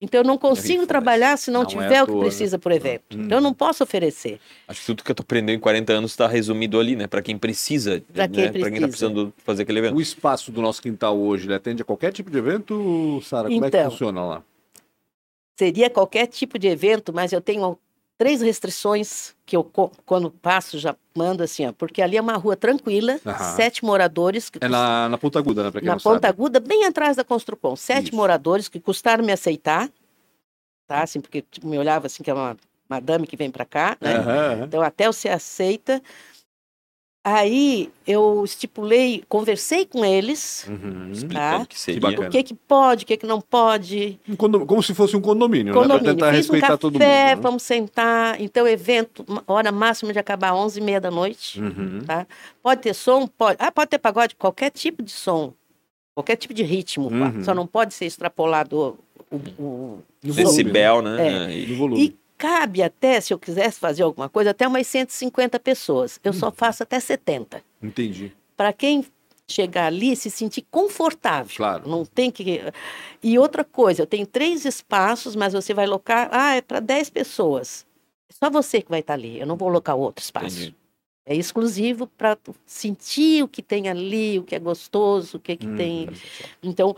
[0.00, 0.86] Então, eu não consigo diferença.
[0.88, 2.26] trabalhar se não, Não é tiver à o que toa, né?
[2.26, 3.02] precisa por evento.
[3.18, 4.38] Então, eu não posso oferecer.
[4.68, 7.06] Acho que tudo que eu tô aprendendo em 40 anos está resumido ali, né?
[7.06, 8.28] Para quem precisa, quem né?
[8.28, 8.86] Quem tá precisa.
[8.88, 9.96] precisando fazer aquele evento.
[9.96, 13.48] O espaço do nosso quintal hoje, ele atende a qualquer tipo de evento, Sara?
[13.48, 13.90] Como é que Então.
[13.90, 14.42] funciona lá?
[15.58, 17.78] seria qualquer tipo de evento, mas eu tenho
[18.18, 19.64] três restrições que eu,
[20.04, 23.56] quando passo, já mando assim, ó, porque ali é uma rua tranquila, Aham.
[23.56, 24.50] sete moradores.
[24.50, 25.70] Que É na, na Ponta Aguda, né?
[25.70, 26.28] Pra quem na não Ponta sabe.
[26.28, 27.76] Aguda, bem atrás da Construcom.
[27.76, 28.16] Sete Isso.
[28.16, 29.90] moradores que custaram me aceitar,
[30.86, 31.02] tá?
[31.02, 32.56] Assim, porque tipo, me olhava assim, que é uma
[32.88, 34.14] madame que vem para cá, né?
[34.16, 34.64] Aham.
[34.64, 36.02] Então, até você aceita.
[37.28, 41.10] Aí, eu estipulei, conversei com eles, Uhum.
[41.32, 41.58] Tá.
[41.60, 42.20] o que seria.
[42.20, 45.20] o que que pode, o que que não pode, Um condo- Como se fosse um
[45.20, 45.80] condomínio, né?
[45.80, 46.04] Condomínio.
[46.04, 47.00] Pra tentar Fiz um respeitar café, todo mundo.
[47.02, 47.34] né?
[47.34, 48.40] vamos sentar.
[48.40, 51.60] Então, evento, hora máxima de acabar às 11h30 da noite.
[51.60, 51.98] Uhum.
[52.06, 52.28] Tá?
[52.62, 53.26] Pode ter som?
[53.26, 53.56] Pode.
[53.58, 54.36] Ah, pode ter pagode?
[54.36, 55.52] Qualquer tipo de som.
[56.14, 57.08] Qualquer tipo de ritmo.
[57.08, 57.42] Uhum.
[57.42, 58.96] Só não pode ser extrapolado
[59.32, 61.46] o, o- No Decibel, volume, né?
[61.52, 61.58] É.
[61.58, 62.04] E- No volume.
[62.04, 66.20] E cabe até, se eu quisesse fazer alguma coisa, até umas 150 pessoas.
[66.22, 66.38] Eu Uhum.
[66.38, 67.62] só faço até 70.
[67.82, 68.32] Entendi.
[68.56, 69.04] Para quem
[69.48, 71.54] chegar ali se sentir confortável.
[71.56, 71.88] Claro.
[71.88, 72.60] Não tem que.
[73.22, 76.28] E outra coisa, eu tenho três espaços, mas você vai locar.
[76.32, 77.86] Ah, é para 10 pessoas.
[78.28, 79.38] É só você que vai estar ali.
[79.38, 80.46] Eu não vou locar outro espaço.
[80.62, 80.74] Entendi.
[81.28, 85.66] É exclusivo para sentir o que tem ali, o que é gostoso, o que, que
[85.66, 86.08] Hum, tem.
[86.62, 86.94] Então,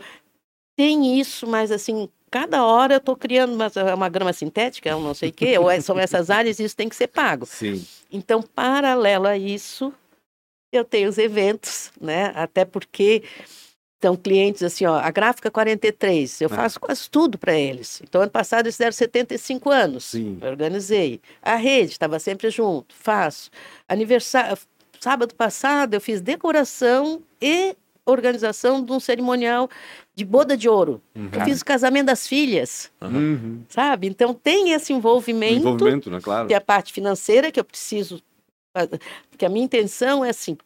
[0.77, 5.13] tem isso, mas assim, cada hora eu estou criando uma, uma grama sintética, um não
[5.13, 7.45] sei o quê, ou é- são essas áreas e isso tem que ser pago.
[7.45, 7.85] Sim.
[8.11, 9.93] Então, paralelo a isso,
[10.71, 12.31] eu tenho os eventos, né?
[12.35, 13.23] Até porque
[14.01, 16.55] são clientes assim, ó, a Gráfica 43, eu Ah.
[16.55, 18.01] faço quase tudo para eles.
[18.01, 20.05] Então, ano passado eles deram 75 anos.
[20.05, 20.37] Sim.
[20.41, 21.19] Eu organizei.
[21.41, 23.49] A rede estava sempre junto, faço.
[23.89, 24.57] Aniversário,
[25.01, 27.75] sábado passado eu fiz decoração e
[28.09, 29.69] organização de um cerimonial
[30.15, 31.01] de boda de ouro.
[31.31, 33.63] Eu fiz o casamento das filhas, Uhum.
[33.69, 34.07] sabe?
[34.07, 36.19] Então tem esse envolvimento Envolvimento, né?
[36.21, 36.47] Claro.
[36.47, 38.21] tem a parte financeira que eu preciso.
[38.75, 38.99] fazer,
[39.29, 40.57] Porque a minha intenção é assim.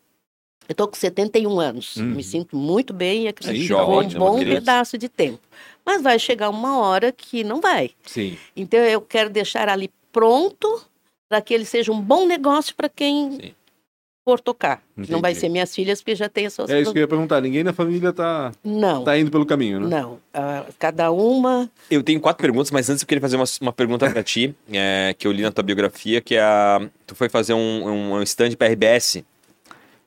[0.68, 2.06] Eu estou com 71 anos, Uhum.
[2.16, 5.40] me sinto muito bem e acredito que um bom pedaço de tempo.
[5.86, 7.92] Mas vai chegar uma hora que não vai.
[8.06, 8.38] Sim.
[8.56, 10.82] Então eu quero deixar ali pronto
[11.30, 13.56] para que ele seja um bom negócio para quem Sim.
[14.26, 14.82] For tocar.
[14.96, 15.40] Não vai Entendi.
[15.42, 16.70] ser minhas filhas, porque já tem as suas.
[16.70, 17.42] É isso que eu ia perguntar.
[17.42, 19.88] Ninguém na família tá, Não, tá indo pelo caminho, né?
[20.00, 20.20] não.
[20.34, 21.70] Ah, cada uma.
[21.92, 25.14] Eu tenho quatro perguntas, mas antes eu queria fazer uma, uma pergunta pra ti, é,
[25.18, 28.52] que eu li na tua biografia, que é a, tu foi fazer um, um stand
[28.58, 29.24] pra RBS.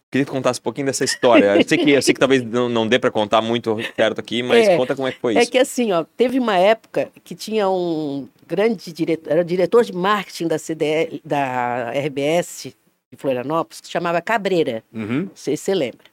[0.09, 1.57] Queria que tu contasse um pouquinho dessa história.
[1.57, 4.41] Eu sei que, eu sei que talvez não, não dê pra contar muito perto aqui,
[4.43, 5.51] mas É, conta como é que foi É isso.
[5.51, 10.47] que assim, ó, teve uma época que tinha um grande diretor, era diretor de marketing
[10.47, 12.69] da CDL, da RBS
[13.13, 14.83] de Florianópolis, que se chamava Cabreira.
[14.93, 15.23] Uhum.
[15.23, 16.07] Não sei se você lembra.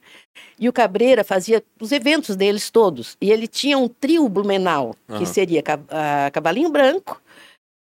[0.60, 3.18] E o Cabreira fazia os eventos deles todos.
[3.20, 5.26] E ele tinha um trio Blumenau, que Aham.
[5.26, 7.22] seria a Cavalinho Branco,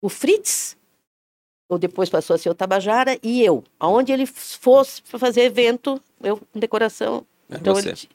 [0.02, 0.78] o Fritz,
[1.70, 3.64] ou depois passou a ser o Tabajara, e eu.
[3.80, 7.26] Aonde ele fosse para fazer evento, eu com decoração.
[7.50, 7.90] É Então você.
[7.90, 8.10] ele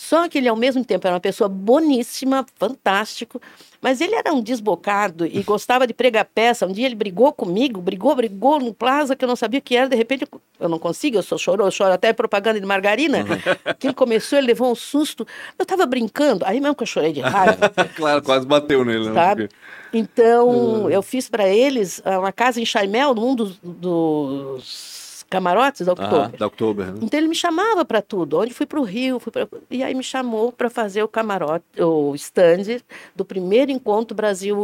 [0.00, 3.42] Só que ele, ao mesmo tempo, era uma pessoa boníssima, fantástico,
[3.82, 6.64] mas ele era um desbocado e gostava de pregar peça.
[6.68, 9.74] Um dia ele brigou comigo, brigou, brigou no plaza que eu não sabia o que
[9.74, 9.88] era.
[9.88, 10.24] De repente,
[10.60, 13.24] eu- não consigo, eu sou chorou, eu choro até propaganda de margarina.
[13.80, 15.26] Que ele começou, ele levou um susto.
[15.58, 17.68] Eu estava brincando, aí mesmo que eu chorei de raiva.
[17.96, 19.14] Claro, quase bateu nele, né?
[19.14, 19.48] Sabe?
[19.92, 24.97] Então, eu fiz para eles ah, uma casa em Chaimel, num dos, dos
[25.30, 26.38] camarotes da Oktober.
[26.38, 26.98] Da Oktober, né?
[27.02, 28.38] Então ele me chamava para tudo.
[28.38, 29.46] Onde fui para o Rio, fui pra...
[29.70, 32.80] e aí me chamou para fazer o camarote, o stand
[33.14, 34.56] do primeiro encontro Brasil,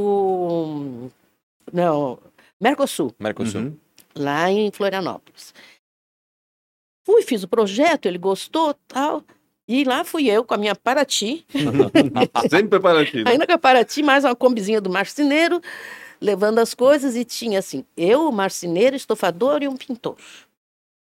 [1.72, 2.18] não,
[2.60, 3.60] Mercosul, Mercosul.
[3.60, 3.76] Uhum.
[4.16, 5.52] lá em Florianópolis.
[7.06, 9.22] Fui, fiz o projeto, ele gostou, tal.
[9.68, 11.44] E lá fui eu com a minha Paraty,
[12.50, 13.28] Sempre preparativo.
[13.28, 15.60] ainda com a Paraty, mais uma combizinha do marceneiro.
[16.20, 20.16] levando as coisas e tinha assim, eu, o marceneiro, estofador e um pintor.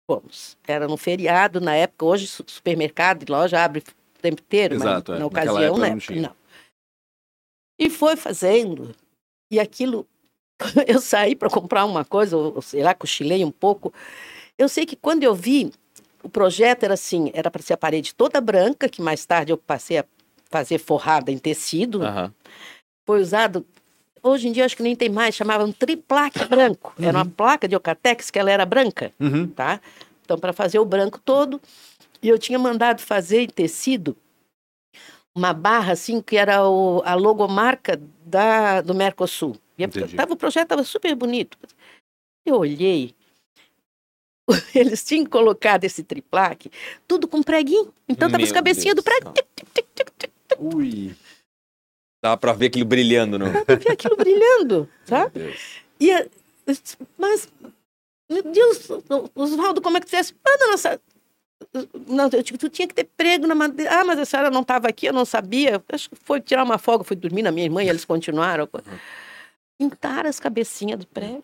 [0.07, 0.57] Fomos.
[0.67, 5.13] Era no feriado, na época, hoje su- supermercado e loja abre o tempo inteiro, Exato,
[5.13, 5.21] mas é.
[5.21, 5.91] na ocasião, época né?
[5.91, 6.23] não tinha.
[6.23, 6.37] Não.
[7.79, 8.95] E foi fazendo,
[9.51, 10.07] e aquilo,
[10.87, 13.93] eu saí para comprar uma coisa, ou sei lá, cochilei um pouco.
[14.59, 15.73] Eu sei que quando eu vi,
[16.23, 19.59] o projeto era assim, era para ser a parede toda branca, que mais tarde eu
[19.59, 20.05] passei a
[20.51, 22.35] fazer forrada em tecido, Aham.
[23.07, 23.65] foi usado.
[24.23, 26.95] Hoje em dia acho que nem tem mais, chamavam triplaque branco.
[27.01, 29.49] Era uma placa de Ocatex que ela era branca, Uhum.
[29.49, 29.81] tá?
[30.25, 31.61] Então para fazer o branco todo,
[32.23, 34.17] e eu tinha mandado fazer em tecido
[35.35, 39.57] uma barra assim que era o- a logomarca da do Mercosul.
[39.77, 40.15] E Entendi.
[40.15, 41.59] tava, o projeto estava super bonito.
[42.47, 43.15] Eu olhei,
[44.75, 46.71] eles tinham colocado esse triplaque,
[47.09, 47.93] tudo com preguinho.
[48.09, 49.33] Então tava as Meu cabecinhas do Deus prego.
[49.33, 50.59] do céu.
[50.77, 51.17] Ui.
[52.23, 53.49] Dava pra ver aquilo brilhando, não?
[53.49, 55.23] Eu vi aquilo brilhando, tá?
[55.23, 55.77] Meu Deus.
[55.99, 56.27] E a-
[57.19, 57.49] mas,
[58.31, 58.89] meu Deus,
[59.35, 60.33] Oswaldo, como é que tu fez?
[60.47, 61.01] Ah, não, nossa.
[62.07, 64.01] Não, eu tu tinha que ter prego na madeira.
[64.01, 65.83] Ah, mas a senhora não estava aqui, eu não sabia.
[65.89, 68.69] Acho que foi tirar uma folga, fui dormir na minha irmã e eles continuaram.
[69.79, 71.43] Pintaram as cabecinhas do prego.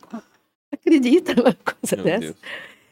[0.72, 2.20] Acredita numa coisa Meu dessa?
[2.20, 2.37] Deus.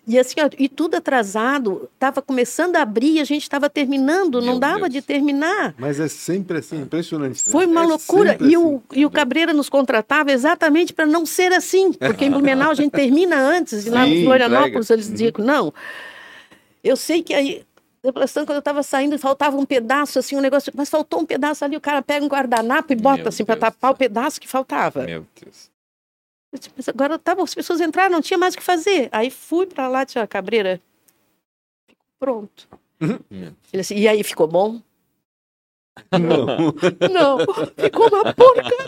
[0.08, 4.40] E assim, ó, e tudo atrasado, estava começando a abrir e a gente estava terminando,
[4.40, 4.92] não Meu dava Deus.
[4.92, 5.74] de terminar.
[5.76, 7.42] Mas é sempre assim, impressionante.
[7.44, 7.50] né?
[7.52, 8.38] Foi uma É loucura.
[8.40, 9.00] E o, assim.
[9.00, 11.92] e o Cabreira nos contratava exatamente para não ser assim.
[11.92, 13.84] Porque em Blumenau a gente termina antes.
[13.84, 14.92] E lá Sim, em Florianópolis entrega.
[14.94, 15.74] eles diziam que não.
[16.84, 17.64] Eu sei que aí,
[18.00, 20.72] depressão, quando eu estava saindo, faltava um pedaço, assim, um negócio.
[20.76, 23.56] Mas faltou um pedaço ali, o cara pega um guardanapo e bota Meu assim para
[23.56, 25.02] tapar o pedaço que faltava.
[25.04, 25.68] Meu Deus.
[26.76, 29.08] Mas agora tava, as pessoas entraram, não tinha mais o que fazer.
[29.12, 30.80] Aí fui para lá, disse, "Ó, Cabreira,
[32.18, 32.68] pronto.
[33.00, 34.80] Ele disse, e aí ficou bom?
[36.12, 36.46] Não.
[37.10, 37.38] Não,
[37.76, 38.86] ficou uma porcaria.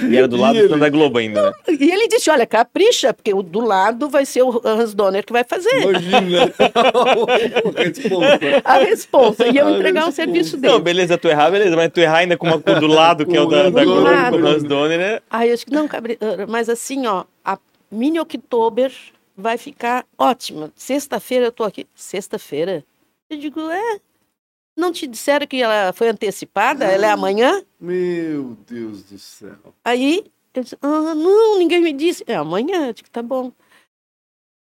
[0.10, 0.76] E era do lado ele?
[0.76, 1.52] da Globo ainda, né?
[1.78, 5.32] E ele disse: Olha, capricha, porque o do lado vai ser o Hans Donner que
[5.32, 6.52] vai fazer Imagina.
[8.64, 9.46] A responsa.
[9.46, 10.78] E eu A entregar o serviço Não, dele.
[10.80, 13.40] beleza, tu errar, beleza, mas tu errar ainda com uma cor do lado, que é
[13.40, 14.36] o da, da Com Globo, lado.
[14.38, 15.20] com o Hans Donner, né?
[15.30, 16.18] Aí eu disse: Não, Cabri...
[16.20, 17.58] ah, mas assim, ó, a
[17.90, 18.92] Mini Oktober
[19.36, 20.70] vai ficar ótima.
[20.74, 21.86] Sexta-feira eu tô aqui.
[21.94, 22.84] Sexta-feira?
[23.30, 23.98] Eu digo: É.
[24.76, 26.84] Não te disseram que ela foi antecipada?
[26.84, 27.62] Ela é amanhã?
[27.80, 29.56] Meu Deus do céu.
[29.84, 32.24] Aí eu disse, ah, não, ninguém me disse.
[32.26, 33.52] É amanhã, eu disse, tá bom.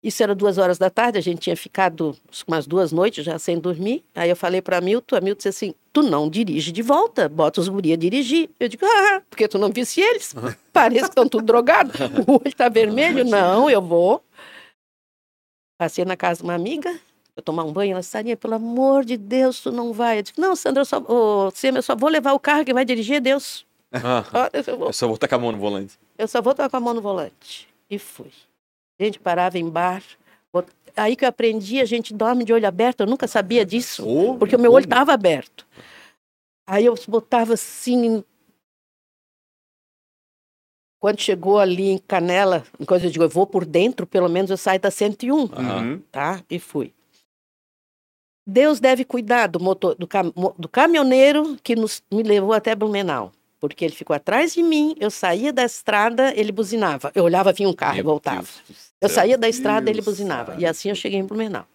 [0.04, 3.60] Isso era duas horas da tarde, a gente tinha ficado umas duas noites já sem
[3.60, 4.04] dormir.
[4.16, 7.62] Aí eu falei para Milton, a Milton disse assim, tu não dirige de volta, bota
[7.62, 8.50] os guri a dirigir.
[8.60, 10.34] Eu digo, ah, porque tu não visse eles?
[10.74, 11.94] Parece que estão tudo drogados.
[12.28, 13.24] O olho tá vermelho.
[13.24, 14.24] Não, eu vou.
[15.78, 17.00] Passei na casa de uma amiga,
[17.36, 20.20] eu tomar um banho, ela Sarinha, pelo amor de Deus, tu não vai.
[20.20, 22.84] Eu disse, não, Sandra, eu só, Sema, eu só vou levar o carro que vai
[22.84, 23.66] dirigir é Deus.
[23.92, 24.88] Ah, eu vou.
[24.88, 25.98] eu só vou tacar a mão no volante.
[26.18, 27.68] Eu só vou estar com a mão no volante.
[27.90, 28.32] E fui.
[29.00, 30.04] A gente parava em bar.
[30.96, 33.02] Aí que eu aprendi, a gente dorme de olho aberto.
[33.02, 35.66] Eu nunca sabia disso, Ô, porque o meu olho estava aberto.
[36.68, 38.24] Aí eu botava assim.
[41.00, 44.52] Quando chegou ali em Canela, em coisa eu digo, eu vou por dentro, pelo menos
[44.52, 45.82] eu saio da 101, Aham.
[45.82, 46.02] Uhum.
[46.12, 46.44] tá?
[46.50, 46.94] E fui.
[48.46, 53.32] Deus deve cuidar do, motor, do, cam- do caminhoneiro que nos, me levou até Blumenau.
[53.60, 57.12] Porque ele ficou atrás de mim, eu saía da estrada, ele buzinava.
[57.14, 58.38] Eu olhava, vinha um carro e voltava.
[58.68, 60.52] Deus Eu saía da estrada, ele Deus, buzinava.
[60.54, 60.64] sabe.
[60.64, 61.66] E assim eu cheguei em Blumenau.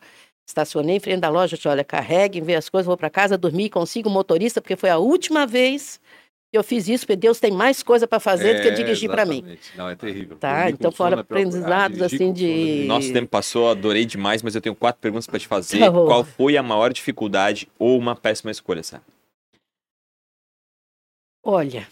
[0.45, 3.69] Estacionei em frente da loja, disse, olha, carreguem, vê as coisas, vou para casa, dormir,
[3.71, 6.01] consigo um motorista, porque foi a última vez
[6.57, 9.25] eu fiz isso, porque Deus tem mais coisa para fazer do que É, dirigir para
[9.25, 9.45] mim.
[9.77, 10.37] Não, é terrível.
[10.39, 12.85] Tá, então foram sono é aprendizados, assim, é de-.
[12.87, 15.79] Nosso tempo passou, adorei demais, mas eu tenho quatro perguntas pra te fazer.
[15.81, 15.91] Tá.
[15.91, 19.03] Qual foi a maior dificuldade ou uma péssima escolha, Sara?
[21.45, 21.87] Olha,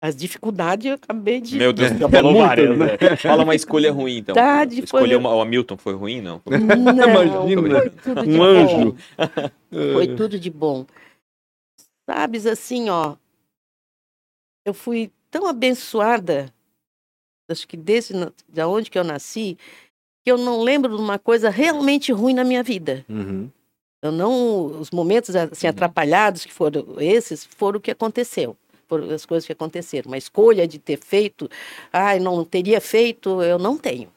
[0.00, 1.56] as dificuldades eu acabei de.
[1.58, 2.86] Meu Deus, já É falou várias, né?
[3.00, 3.16] né?
[3.16, 4.34] Fala uma escolha ruim, então.
[4.34, 6.40] Tá, de- Escolher foi- uma, o Hamilton foi ruim, não?
[6.46, 8.42] Não, Imagina, foi tudo de um bom.
[8.44, 8.96] anjo.
[9.92, 10.86] Foi tudo de bom.
[12.08, 13.16] Sabes, assim, ó,
[14.66, 16.52] eu fui tão abençoada,
[17.48, 18.12] acho que desde
[18.48, 19.56] da onde que eu nasci,
[20.24, 23.04] que eu não lembro de uma coisa realmente ruim na minha vida.
[23.08, 23.48] Uhum.
[24.02, 25.70] Eu não, os momentos assim Uhum.
[25.70, 28.56] atrapalhados que foram esses, foram o que aconteceu.
[28.88, 30.08] Foram as coisas que aconteceram.
[30.08, 31.48] Uma escolha de ter feito,
[31.92, 34.12] ai, não teria feito, eu não tenho.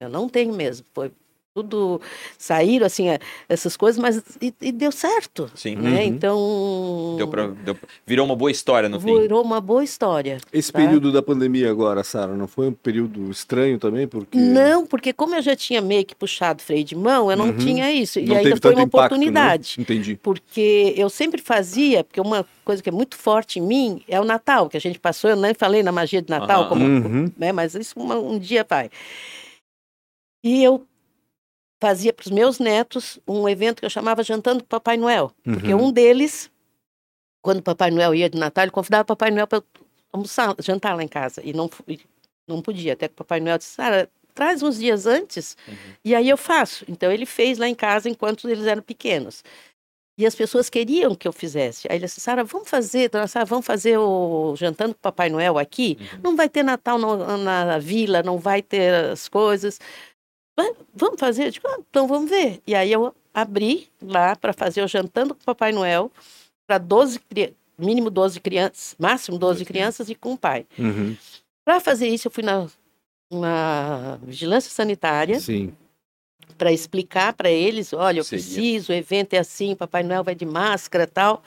[0.00, 0.86] Eu não tenho mesmo.
[0.92, 1.10] Foi
[1.58, 2.00] tudo
[2.36, 5.76] saíram assim é, essas coisas, mas e, e deu certo, Sim.
[5.76, 5.90] né?
[6.00, 6.02] Uhum.
[6.02, 9.20] Então Deu pra, deu pra- virou uma boa história no fim.
[9.20, 10.38] virou uma boa história.
[10.52, 10.80] Esse tá?
[10.80, 14.08] período da pandemia agora, Sara, não foi um período estranho também?
[14.08, 17.46] Porque Não, porque como eu já tinha meio que puxado freio de mão, eu não
[17.46, 17.56] Uhum.
[17.56, 18.18] tinha isso.
[18.20, 19.06] não e ainda foi uma impacto, né?
[19.06, 19.76] oportunidade.
[19.78, 20.18] Entendi.
[20.20, 24.24] Porque eu sempre fazia, porque uma coisa que é muito forte em mim é o
[24.24, 26.68] Natal, que a gente passou, eu nem falei na magia de Natal, Aham.
[26.68, 27.32] como, Uhum.
[27.38, 28.90] né, mas isso uma- um dia vai.
[30.44, 30.84] E eu
[31.86, 35.30] fazia para os meus netos um evento que eu chamava Jantando com Papai Noel.
[35.42, 35.86] Porque Uhum.
[35.86, 36.50] um deles,
[37.42, 39.62] quando Papai Noel ia de Natal, ele convidava Papai Noel para
[40.12, 41.42] almoçar, jantar lá em casa.
[41.44, 42.00] E não, e
[42.48, 42.94] não podia.
[42.94, 45.74] Até que o Papai Noel disse, Sara, traz uns dias antes Uhum.
[46.04, 46.84] e aí eu faço.
[46.88, 49.44] Então ele fez lá em casa enquanto eles eram pequenos.
[50.16, 51.86] E as pessoas queriam que eu fizesse.
[51.90, 55.58] Aí ele disse, Sara, vamos fazer, dona Sara, vamos fazer o jantando com Papai Noel
[55.58, 55.98] aqui?
[56.00, 56.20] Uhum.
[56.22, 59.78] Não vai ter Natal no- na vila, não vai ter as coisas.
[60.56, 61.46] "Vai- Vamos fazer?
[61.46, 62.60] Eu digo, "Ah, então vamos ver.
[62.66, 66.10] E aí eu abri lá para fazer o jantando com o Papai Noel
[66.66, 70.64] para 12 cri- mínimo 12 crianças, máximo 12 12 crianças e com o pai.
[70.78, 71.16] Uhum.
[71.64, 72.68] Para fazer isso, eu fui na,
[73.30, 75.72] na vigilância sanitária Sim.
[76.56, 78.44] para explicar para eles, olha, eu Seria.
[78.44, 81.42] preciso, o evento é assim, Papai Noel vai de máscara e tal.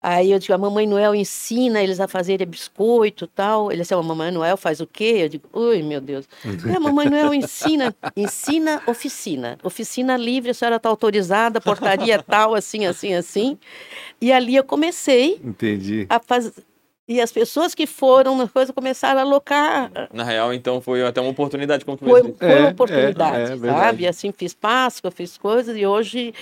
[0.00, 3.72] Aí eu digo, a Mamãe Noel ensina eles a fazerem biscoito e tal.
[3.72, 5.16] Ele disse, a Mamãe Noel faz o quê?
[5.18, 6.28] Eu digo, ui, meu Deus.
[6.70, 9.58] É, a Mamãe Noel ensina, ensina oficina.
[9.62, 13.58] Oficina livre, a senhora está autorizada, portaria tal, assim, assim, assim.
[14.20, 16.06] E ali eu comecei Entendi.
[16.08, 16.52] a fazer...
[17.08, 21.20] E as pessoas que foram na coisa começaram a alocar Na real, então, foi até
[21.22, 23.78] uma oportunidade, como foi, foi É, uma é, oportunidade, é verdade.
[23.80, 24.06] sabe?
[24.06, 26.34] Assim, fiz Páscoa, fiz coisas, e hoje,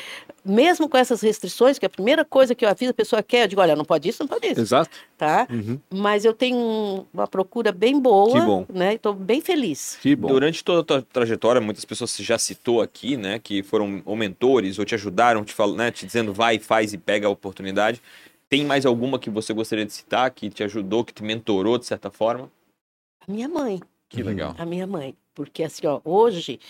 [0.44, 3.48] mesmo com essas restrições, que a primeira coisa que eu aviso a pessoa quer, eu
[3.48, 4.90] digo, olha, não pode isso, não pode isso, Exato.
[5.16, 5.46] tá?
[5.48, 5.78] Uhum.
[5.88, 8.66] Mas eu tenho um- uma procura bem boa, Que bom.
[8.68, 8.94] né?
[8.94, 9.96] Estou bem feliz.
[10.02, 10.26] Que bom.
[10.26, 14.16] Durante toda a tua trajetória, muitas pessoas você já citou aqui, né, que foram ou
[14.16, 15.72] mentores ou te ajudaram, te, fal...
[15.74, 18.02] né, te dizendo vai, faz e pega a oportunidade.
[18.48, 21.86] Tem mais alguma que você gostaria de citar, que te ajudou, que te mentorou de
[21.86, 22.50] certa forma?
[23.26, 24.54] A minha mãe, Que legal.
[24.56, 26.60] a minha mãe, porque assim, ó, hoje,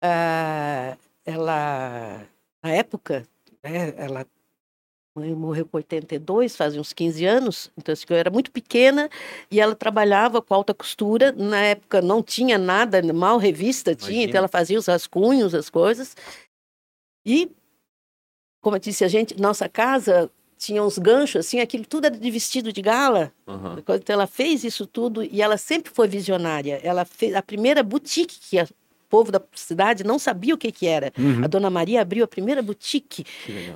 [0.00, 2.24] ah, ela,
[2.62, 3.26] na época,
[3.62, 4.24] né, ela
[5.16, 9.08] mãe morreu com 82, faz uns 15 anos, então assim, eu era muito pequena
[9.50, 11.32] e ela trabalhava com alta costura.
[11.32, 14.28] Na época não tinha nada, mal revista tinha, Imagina.
[14.28, 16.14] então ela fazia os rascunhos, as coisas.
[17.24, 17.50] E,
[18.62, 22.30] como eu disse, a gente, nossa casa tinha uns ganchos, assim, aquilo tudo era de
[22.30, 23.32] vestido de gala.
[23.46, 23.76] Aham.
[23.78, 26.80] Então ela fez isso tudo e ela sempre foi visionária.
[26.82, 28.68] Ela fez a primeira boutique que o
[29.08, 31.12] povo da cidade não sabia o que, que era.
[31.18, 31.44] Uhum.
[31.44, 33.24] A dona Maria abriu a primeira boutique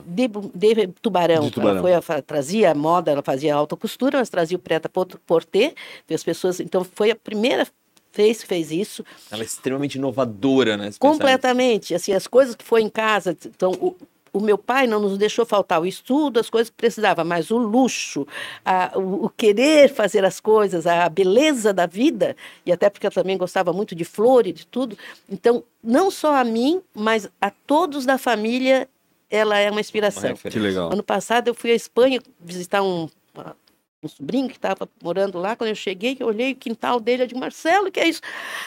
[0.06, 1.44] de, de tubarão.
[1.44, 1.86] De tubarão.
[1.86, 5.74] Ela foi a trazia a moda, ela fazia alta costura, mas trazia o preta porter,
[6.12, 6.60] as pessoas.
[6.60, 7.66] Então foi a primeira
[8.12, 9.04] vez que fez isso.
[9.30, 10.90] Ela é extremamente inovadora, né?
[10.98, 11.94] Completamente.
[11.94, 13.36] Assim, as coisas que foi em casa.
[13.46, 13.94] Então, o,
[14.32, 17.58] o meu pai não nos deixou faltar o estudo, as coisas que precisava, mas o
[17.58, 18.26] luxo,
[18.64, 23.10] a- o, o querer fazer as coisas, a beleza da vida, e até porque eu
[23.10, 24.96] também gostava muito de flor e de tudo.
[25.28, 28.88] Então, não só a mim, mas a todos da família,
[29.28, 30.22] ela é uma Uma inspiração.
[30.30, 30.50] referência.
[30.50, 30.92] Que legal.
[30.92, 33.08] Ano passado eu fui à Espanha visitar um,
[34.02, 35.54] um sobrinho que estava morando lá.
[35.54, 38.20] Quando eu cheguei, eu olhei o quintal dele, eu digo, Marcelo, que é isso?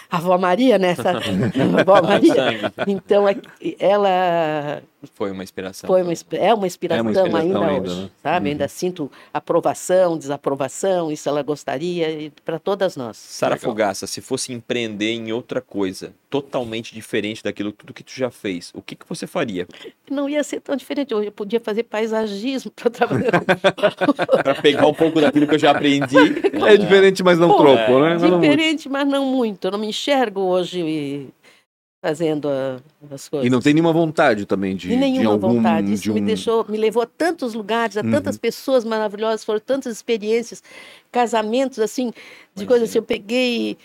[0.10, 0.90] A avó Maria, né?
[0.90, 1.10] Essa...
[1.18, 2.34] a avó Maria.
[2.36, 2.74] Sangue.
[2.88, 3.36] Então, é-
[3.80, 4.84] ela
[5.16, 5.88] Foi uma inspiração.
[5.88, 8.10] foi uma, é uma inspiração, inspiração ainda, ainda, hoje, né?
[8.22, 8.46] sabe?
[8.46, 8.52] Uhum.
[8.52, 13.18] Ainda sinto aprovação, desaprovação, isso ela gostaria, para todas nós.
[13.18, 13.58] Sara.
[13.58, 18.72] Fogaça, se fosse empreender em outra coisa, totalmente diferente daquilo tudo que tu já fez,
[18.74, 19.68] o que, que você faria?
[20.10, 23.32] Não ia ser tão diferente, eu podia fazer paisagismo para trabalhar
[24.44, 26.16] Para pegar um pouco daquilo que eu já aprendi.
[26.68, 28.18] É diferente, mas não Pô, troco, né?
[28.20, 28.40] Mas muito.
[28.42, 29.66] Diferente, mas não muito.
[29.66, 31.28] Eu não me enxergo hoje
[32.02, 32.50] fazendo
[33.10, 33.48] as coisas.
[33.48, 35.94] E não tem nenhuma vontade também de, E nenhuma de algum, vontade.
[35.94, 38.12] Isso de me um- deixou, me levou a tantos lugares, a Uhum.
[38.12, 40.62] tantas pessoas maravilhosas, foram tantas experiências,
[41.12, 42.12] casamentos assim,
[42.54, 42.98] de coisas assim.
[43.00, 43.78] Eu peguei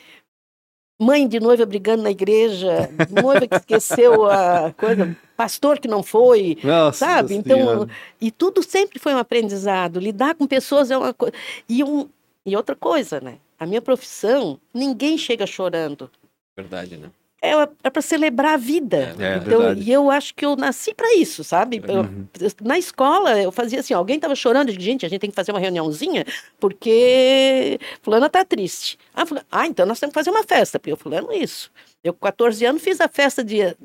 [0.98, 6.58] mãe de noiva brigando na igreja, noiva que esqueceu a coisa, pastor que não foi,
[6.62, 7.34] Nossa sabe?
[7.34, 7.90] Então, Senhora.
[8.20, 10.00] e tudo sempre foi um aprendizado.
[10.00, 11.34] Lidar com pessoas é uma coisa.
[11.68, 12.08] E, um,
[12.44, 13.38] e outra coisa, né?
[13.58, 16.10] A minha profissão, ninguém chega chorando.
[16.56, 17.10] Verdade, né?
[17.40, 17.52] É,
[17.84, 19.14] é para celebrar a vida.
[19.18, 19.82] É, então, verdade.
[19.82, 21.80] e eu acho que eu nasci para isso, sabe?
[21.86, 22.26] Eu- Uhum.
[22.62, 25.52] na escola, eu fazia assim: alguém estava chorando, digo, gente, a gente tem que fazer
[25.52, 26.24] uma reuniãozinha
[26.58, 28.98] porque Fulana está triste.
[29.14, 31.70] Ah, fulano, ah, então nós temos que fazer uma festa, porque eu Fulano, isso.
[32.02, 33.76] Eu, com 14 anos, fiz a festa de,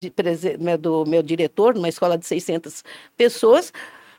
[0.00, 2.84] de prese- né, do meu diretor, numa escola de 600
[3.16, 3.72] pessoas,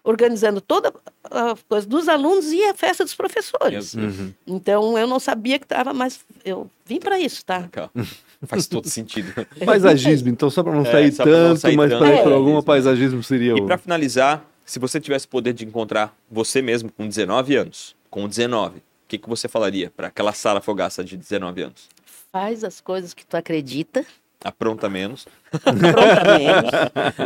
[0.03, 0.93] organizando toda
[1.25, 3.93] a coisa dos alunos e a festa dos professores.
[3.93, 4.33] Uhum.
[4.47, 7.59] Então, eu não sabia que estava, mas eu vim para isso, tá?
[7.59, 7.89] Legal.
[8.47, 9.31] Faz todo sentido.
[9.65, 12.21] Paisagismo, então, só para não É, sair pra não tanto, sair mas tanto, para ir
[12.23, 12.33] para é.
[12.33, 16.91] alguma paisagismo seria E para finalizar, se você tivesse o poder de encontrar você mesmo
[16.91, 21.15] com 19 anos, com 19, o que, que você falaria para aquela Sara Fogaça de
[21.17, 21.87] 19 anos?
[22.31, 24.05] Faz as coisas que tu acredita,
[24.43, 25.27] Apronta menos.
[25.51, 26.71] apronta menos,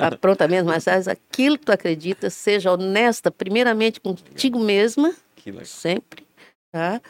[0.03, 5.65] apronta menos, mas faz aquilo que tu acredita, seja honesta, primeiramente contigo mesma, Que legal.
[5.65, 6.25] sempre,
[6.73, 7.01] tá?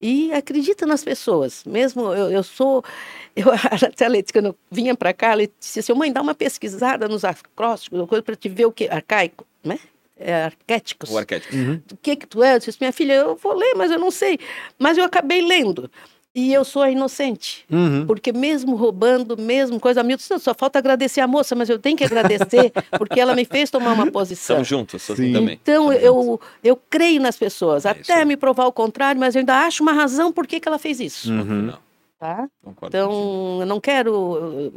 [0.00, 1.64] E acredita nas pessoas.
[1.64, 2.84] Mesmo eu, eu sou.
[3.36, 6.34] Eu, a Natália Leite, quando eu vinha para cá, ela disse assim: mãe, dá uma
[6.34, 8.88] pesquisada nos acrósticos, coisa para te ver o que.
[8.88, 9.78] Arcaico, né?
[10.18, 11.08] É, arquéticos.
[11.10, 11.54] O arquétipo.
[11.86, 12.56] do que que tu é?
[12.56, 14.40] Eu disse, minha filha, eu vou ler, mas eu não sei.
[14.76, 15.88] Mas eu acabei lendo.
[16.34, 17.64] E eu sou a inocente.
[17.70, 18.06] Uhum.
[18.06, 21.96] Porque mesmo roubando, mesmo coisa, Milton, disse, só falta agradecer a moça, mas eu tenho
[21.96, 24.56] que agradecer, porque ela me fez tomar uma posição.
[24.56, 25.32] São juntos, Sim.
[25.32, 25.58] também.
[25.60, 26.04] Então, Tamo juntos.
[26.04, 29.82] eu, eu creio nas pessoas, É até me provar o contrário, mas eu ainda acho
[29.82, 31.32] uma razão por que, que ela fez isso.
[31.32, 31.62] Uhum.
[31.62, 31.78] Não,
[32.20, 32.48] Tá?
[32.64, 32.96] concordo.
[32.96, 34.72] Então, eu não quero.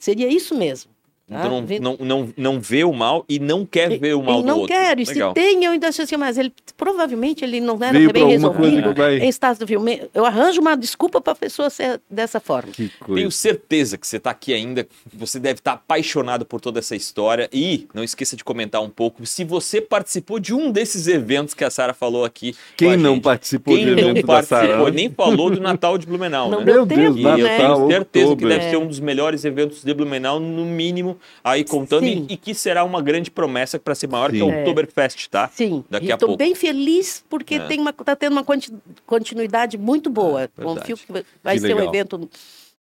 [0.00, 0.90] Seria isso mesmo.
[1.28, 1.38] Tá?
[1.38, 4.40] Então não, Vem- não, não, não vê o mal e não quer ver o mal
[4.42, 4.74] do não outro.
[4.74, 8.12] quero, e se tem, eu ainda acho assim, mas ele provavelmente ele não era Veio
[8.12, 10.02] bem resolvido que vai- em estado de filme.
[10.14, 12.72] Eu arranjo uma desculpa para a pessoa ser dessa forma.
[12.72, 13.14] Que coisa.
[13.20, 17.48] Tenho certeza que você está aqui ainda, você deve estar apaixonado por toda essa história
[17.52, 21.64] e não esqueça de comentar um pouco se você participou de um desses eventos que
[21.64, 22.54] a Sara falou aqui.
[22.76, 26.64] Quem não participou Quem de não participou, nem falou do Natal de Blumenau, Não né?
[26.66, 28.48] deu Meu Deus, E Natal, eu tenho certeza que outubro.
[28.48, 28.70] deve É.
[28.70, 32.84] ser um dos melhores eventos de Blumenau, no mínimo, aí contando, e, e que será
[32.84, 34.42] uma grande promessa para ser maior que Sim.
[34.44, 35.48] o Oktoberfest, tá?
[35.52, 36.38] Sim, Daqui e a estou pouco.
[36.38, 37.66] bem feliz porque É.
[37.66, 38.72] tem uma, tá tendo uma conti-
[39.06, 40.42] continuidade muito boa.
[40.44, 40.48] É.
[40.62, 41.94] Confio que vai- Que ser um legal.
[41.94, 42.30] evento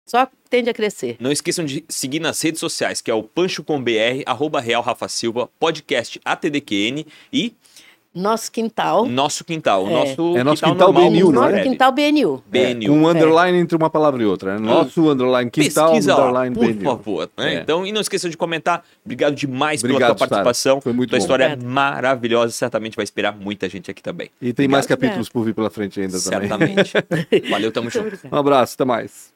[0.06, 1.16] só tende a crescer.
[1.20, 4.82] Não esqueçam de seguir nas redes sociais, que é o Pancho com BR, arroba Real
[4.82, 7.54] Rafa Silva, podcast ATDQN e
[8.18, 9.84] Nosso quintal, Nosso Quintal.
[9.84, 9.92] O É.
[9.92, 11.62] nosso É nosso quintal normal, BNU, não é?
[11.62, 12.42] quintal BNU.
[12.46, 12.86] BNU.
[12.92, 14.58] Com um underline entre uma palavra e outra.
[14.58, 14.60] né?
[14.66, 16.82] Nosso underline quintal, Pesquisa underline por BNU.
[16.84, 17.30] favor.
[17.38, 17.54] né?
[17.54, 17.60] É.
[17.60, 18.82] Então, e não esqueçam de comentar.
[19.04, 20.42] Obrigado demais Obrigado, pela tua Sara.
[20.44, 20.80] participação.
[20.80, 21.22] Foi muito tua bom.
[21.22, 22.52] história é maravilhosa.
[22.52, 24.30] Certamente vai inspirar muita gente aqui também.
[24.42, 25.00] E tem mais Obrigado.
[25.00, 26.48] capítulos por vir pela frente ainda também.
[26.48, 26.92] Certamente.
[27.50, 28.18] Valeu, tamo junto.
[28.32, 29.32] Um abraço, até mais.